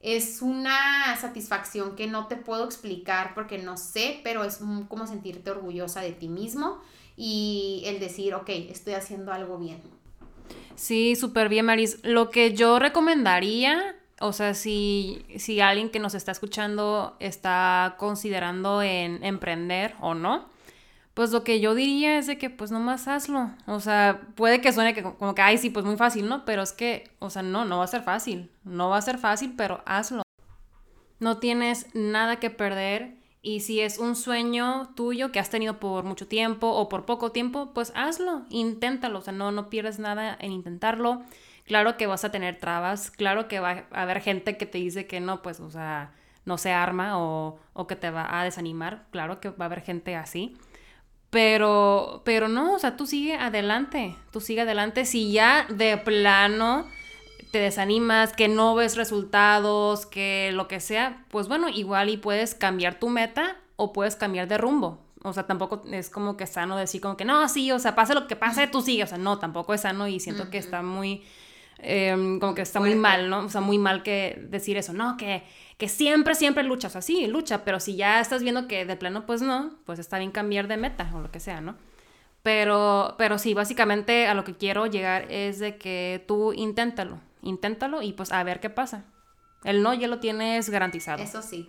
es 0.00 0.40
una 0.40 1.14
satisfacción 1.20 1.94
que 1.94 2.06
no 2.06 2.26
te 2.26 2.36
puedo 2.36 2.64
explicar 2.64 3.34
porque 3.34 3.58
no 3.58 3.76
sé, 3.76 4.18
pero 4.24 4.44
es 4.44 4.60
como 4.88 5.06
sentirte 5.06 5.50
orgullosa 5.50 6.00
de 6.00 6.12
ti 6.12 6.28
mismo 6.28 6.80
y 7.16 7.82
el 7.86 8.00
decir, 8.00 8.34
ok, 8.34 8.48
estoy 8.48 8.94
haciendo 8.94 9.32
algo 9.32 9.58
bien. 9.58 9.80
Sí, 10.74 11.16
súper 11.16 11.48
bien, 11.48 11.66
Maris. 11.66 11.98
Lo 12.02 12.30
que 12.30 12.52
yo 12.52 12.78
recomendaría, 12.78 13.96
o 14.20 14.32
sea, 14.32 14.54
si, 14.54 15.24
si 15.36 15.60
alguien 15.60 15.90
que 15.90 15.98
nos 15.98 16.14
está 16.14 16.32
escuchando 16.32 17.16
está 17.18 17.96
considerando 17.98 18.82
en 18.82 19.24
emprender 19.24 19.94
o 20.00 20.14
no, 20.14 20.46
pues 21.16 21.30
lo 21.32 21.44
que 21.44 21.60
yo 21.60 21.74
diría 21.74 22.18
es 22.18 22.26
de 22.26 22.36
que 22.36 22.50
pues 22.50 22.70
nomás 22.70 23.08
hazlo. 23.08 23.50
O 23.66 23.80
sea, 23.80 24.20
puede 24.34 24.60
que 24.60 24.70
suene 24.70 24.92
que 24.92 25.02
como 25.02 25.34
que, 25.34 25.40
ay, 25.40 25.56
sí, 25.56 25.70
pues 25.70 25.86
muy 25.86 25.96
fácil, 25.96 26.28
¿no? 26.28 26.44
Pero 26.44 26.60
es 26.60 26.72
que, 26.72 27.10
o 27.20 27.30
sea, 27.30 27.40
no, 27.40 27.64
no 27.64 27.78
va 27.78 27.84
a 27.84 27.88
ser 27.88 28.02
fácil. 28.02 28.50
No 28.64 28.90
va 28.90 28.98
a 28.98 29.02
ser 29.02 29.16
fácil, 29.16 29.54
pero 29.56 29.82
hazlo. 29.86 30.22
No 31.18 31.38
tienes 31.38 31.86
nada 31.94 32.36
que 32.36 32.50
perder. 32.50 33.14
Y 33.46 33.60
si 33.60 33.80
es 33.80 33.98
un 33.98 34.16
sueño 34.16 34.90
tuyo 34.96 35.30
que 35.30 35.38
has 35.38 35.50
tenido 35.50 35.78
por 35.78 36.02
mucho 36.02 36.26
tiempo 36.26 36.66
o 36.66 36.88
por 36.88 37.04
poco 37.04 37.30
tiempo, 37.30 37.70
pues 37.72 37.92
hazlo, 37.94 38.42
inténtalo. 38.50 39.20
O 39.20 39.22
sea, 39.22 39.32
no, 39.32 39.52
no 39.52 39.70
pierdes 39.70 40.00
nada 40.00 40.36
en 40.40 40.50
intentarlo. 40.50 41.22
Claro 41.64 41.96
que 41.96 42.08
vas 42.08 42.24
a 42.24 42.32
tener 42.32 42.58
trabas, 42.58 43.12
claro 43.12 43.46
que 43.46 43.60
va 43.60 43.84
a 43.92 44.02
haber 44.02 44.20
gente 44.20 44.56
que 44.56 44.66
te 44.66 44.78
dice 44.78 45.06
que 45.06 45.20
no, 45.20 45.42
pues, 45.42 45.60
o 45.60 45.70
sea, 45.70 46.10
no 46.44 46.58
se 46.58 46.72
arma 46.72 47.20
o, 47.20 47.60
o 47.72 47.86
que 47.86 47.94
te 47.94 48.10
va 48.10 48.26
a 48.36 48.42
desanimar. 48.42 49.04
Claro 49.12 49.38
que 49.38 49.50
va 49.50 49.66
a 49.66 49.66
haber 49.66 49.82
gente 49.82 50.16
así. 50.16 50.56
Pero, 51.30 52.22
pero 52.24 52.48
no, 52.48 52.74
o 52.74 52.78
sea, 52.80 52.96
tú 52.96 53.06
sigue 53.06 53.36
adelante, 53.36 54.16
tú 54.32 54.40
sigue 54.40 54.62
adelante. 54.62 55.04
Si 55.04 55.30
ya 55.30 55.68
de 55.68 55.98
plano 55.98 56.88
te 57.50 57.58
desanimas, 57.58 58.32
que 58.32 58.48
no 58.48 58.74
ves 58.74 58.96
resultados, 58.96 60.06
que 60.06 60.50
lo 60.52 60.68
que 60.68 60.80
sea, 60.80 61.24
pues 61.30 61.48
bueno, 61.48 61.68
igual 61.68 62.08
y 62.08 62.16
puedes 62.16 62.54
cambiar 62.54 62.98
tu 62.98 63.08
meta 63.08 63.56
o 63.76 63.92
puedes 63.92 64.16
cambiar 64.16 64.48
de 64.48 64.58
rumbo. 64.58 65.04
O 65.22 65.32
sea, 65.32 65.46
tampoco 65.46 65.82
es 65.90 66.10
como 66.10 66.36
que 66.36 66.46
sano 66.46 66.76
decir 66.76 67.00
como 67.00 67.16
que 67.16 67.24
no, 67.24 67.48
sí, 67.48 67.72
o 67.72 67.78
sea, 67.78 67.94
pase 67.94 68.14
lo 68.14 68.26
que 68.26 68.36
pase, 68.36 68.66
tú 68.66 68.80
sigue. 68.80 69.02
O 69.02 69.06
sea, 69.06 69.18
no, 69.18 69.38
tampoco 69.38 69.74
es 69.74 69.80
sano 69.80 70.06
y 70.06 70.20
siento 70.20 70.50
que 70.50 70.58
está 70.58 70.82
muy, 70.82 71.24
em, 71.78 72.38
como 72.38 72.54
que 72.54 72.62
está 72.62 72.80
muy 72.80 72.94
mal, 72.94 73.28
¿no? 73.28 73.46
O 73.46 73.48
sea, 73.48 73.60
muy 73.60 73.78
mal 73.78 74.02
que 74.02 74.46
decir 74.48 74.76
eso, 74.76 74.92
no, 74.92 75.16
que 75.16 75.42
que 75.78 75.88
siempre, 75.88 76.34
siempre 76.34 76.62
luchas 76.64 76.96
así, 76.96 77.26
lucha, 77.26 77.64
pero 77.64 77.80
si 77.80 77.96
ya 77.96 78.20
estás 78.20 78.42
viendo 78.42 78.66
que 78.66 78.86
de 78.86 78.96
plano 78.96 79.26
pues 79.26 79.42
no, 79.42 79.74
pues 79.84 79.98
está 79.98 80.18
bien 80.18 80.30
cambiar 80.30 80.68
de 80.68 80.76
meta 80.76 81.10
o 81.14 81.20
lo 81.20 81.30
que 81.30 81.40
sea, 81.40 81.60
¿no? 81.60 81.76
Pero, 82.42 83.14
pero 83.18 83.38
sí, 83.38 83.54
básicamente 83.54 84.26
a 84.26 84.34
lo 84.34 84.44
que 84.44 84.56
quiero 84.56 84.86
llegar 84.86 85.30
es 85.30 85.58
de 85.58 85.76
que 85.76 86.24
tú 86.26 86.52
inténtalo, 86.52 87.20
inténtalo 87.46 88.02
y 88.02 88.12
pues 88.12 88.32
a 88.32 88.42
ver 88.42 88.60
qué 88.60 88.70
pasa. 88.70 89.04
El 89.64 89.82
no 89.82 89.94
ya 89.94 90.08
lo 90.08 90.20
tienes 90.20 90.68
garantizado. 90.70 91.22
Eso 91.22 91.42
sí. 91.42 91.68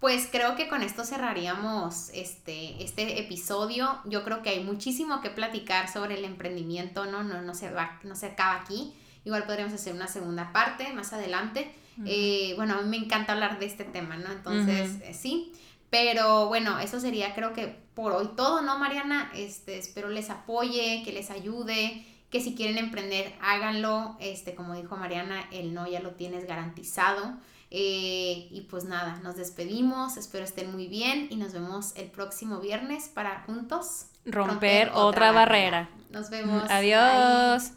Pues 0.00 0.28
creo 0.30 0.54
que 0.54 0.68
con 0.68 0.82
esto 0.82 1.04
cerraríamos 1.04 2.10
este, 2.14 2.82
este 2.84 3.20
episodio. 3.20 3.98
Yo 4.04 4.22
creo 4.22 4.42
que 4.42 4.50
hay 4.50 4.62
muchísimo 4.62 5.20
que 5.20 5.30
platicar 5.30 5.88
sobre 5.88 6.16
el 6.16 6.24
emprendimiento, 6.24 7.06
¿no? 7.06 7.24
No, 7.24 7.42
no, 7.42 7.54
se, 7.54 7.70
va, 7.70 7.98
no 8.04 8.14
se 8.14 8.26
acaba 8.26 8.60
aquí. 8.60 8.94
Igual 9.24 9.44
podríamos 9.44 9.74
hacer 9.74 9.94
una 9.94 10.06
segunda 10.06 10.52
parte 10.52 10.92
más 10.92 11.12
adelante. 11.12 11.74
Eh, 12.06 12.52
bueno, 12.54 12.74
a 12.74 12.82
mí 12.82 12.88
me 12.88 13.04
encanta 13.04 13.32
hablar 13.32 13.58
de 13.58 13.66
este 13.66 13.82
tema, 13.82 14.16
¿no? 14.16 14.30
Entonces, 14.30 15.00
eh, 15.02 15.14
sí. 15.14 15.52
Pero 15.90 16.46
bueno, 16.46 16.78
eso 16.78 17.00
sería 17.00 17.34
creo 17.34 17.52
que 17.52 17.66
por 17.94 18.12
hoy 18.12 18.28
todo, 18.36 18.62
¿no, 18.62 18.78
Mariana? 18.78 19.32
Este, 19.34 19.78
espero 19.78 20.08
les 20.10 20.30
apoye, 20.30 21.02
que 21.04 21.12
les 21.12 21.30
ayude, 21.30 22.06
que 22.30 22.40
si 22.40 22.54
quieren 22.54 22.78
emprender, 22.78 23.34
háganlo. 23.40 24.16
Este, 24.20 24.54
como 24.54 24.74
dijo 24.74 24.96
Mariana, 24.96 25.44
el 25.50 25.74
no 25.74 25.86
ya 25.88 26.00
lo 26.00 26.12
tienes 26.12 26.46
garantizado. 26.46 27.36
Eh, 27.70 28.48
y 28.50 28.66
pues 28.70 28.84
nada, 28.84 29.20
nos 29.22 29.36
despedimos, 29.36 30.16
espero 30.16 30.44
estén 30.44 30.72
muy 30.72 30.86
bien 30.86 31.26
y 31.30 31.36
nos 31.36 31.52
vemos 31.52 31.94
el 31.96 32.10
próximo 32.10 32.60
viernes 32.60 33.10
para 33.12 33.42
juntos 33.42 34.06
romper, 34.24 34.90
otra, 34.94 35.32
barrera. 35.32 35.90
Nos 36.10 36.30
vemos. 36.30 36.64
Adiós. 36.70 37.72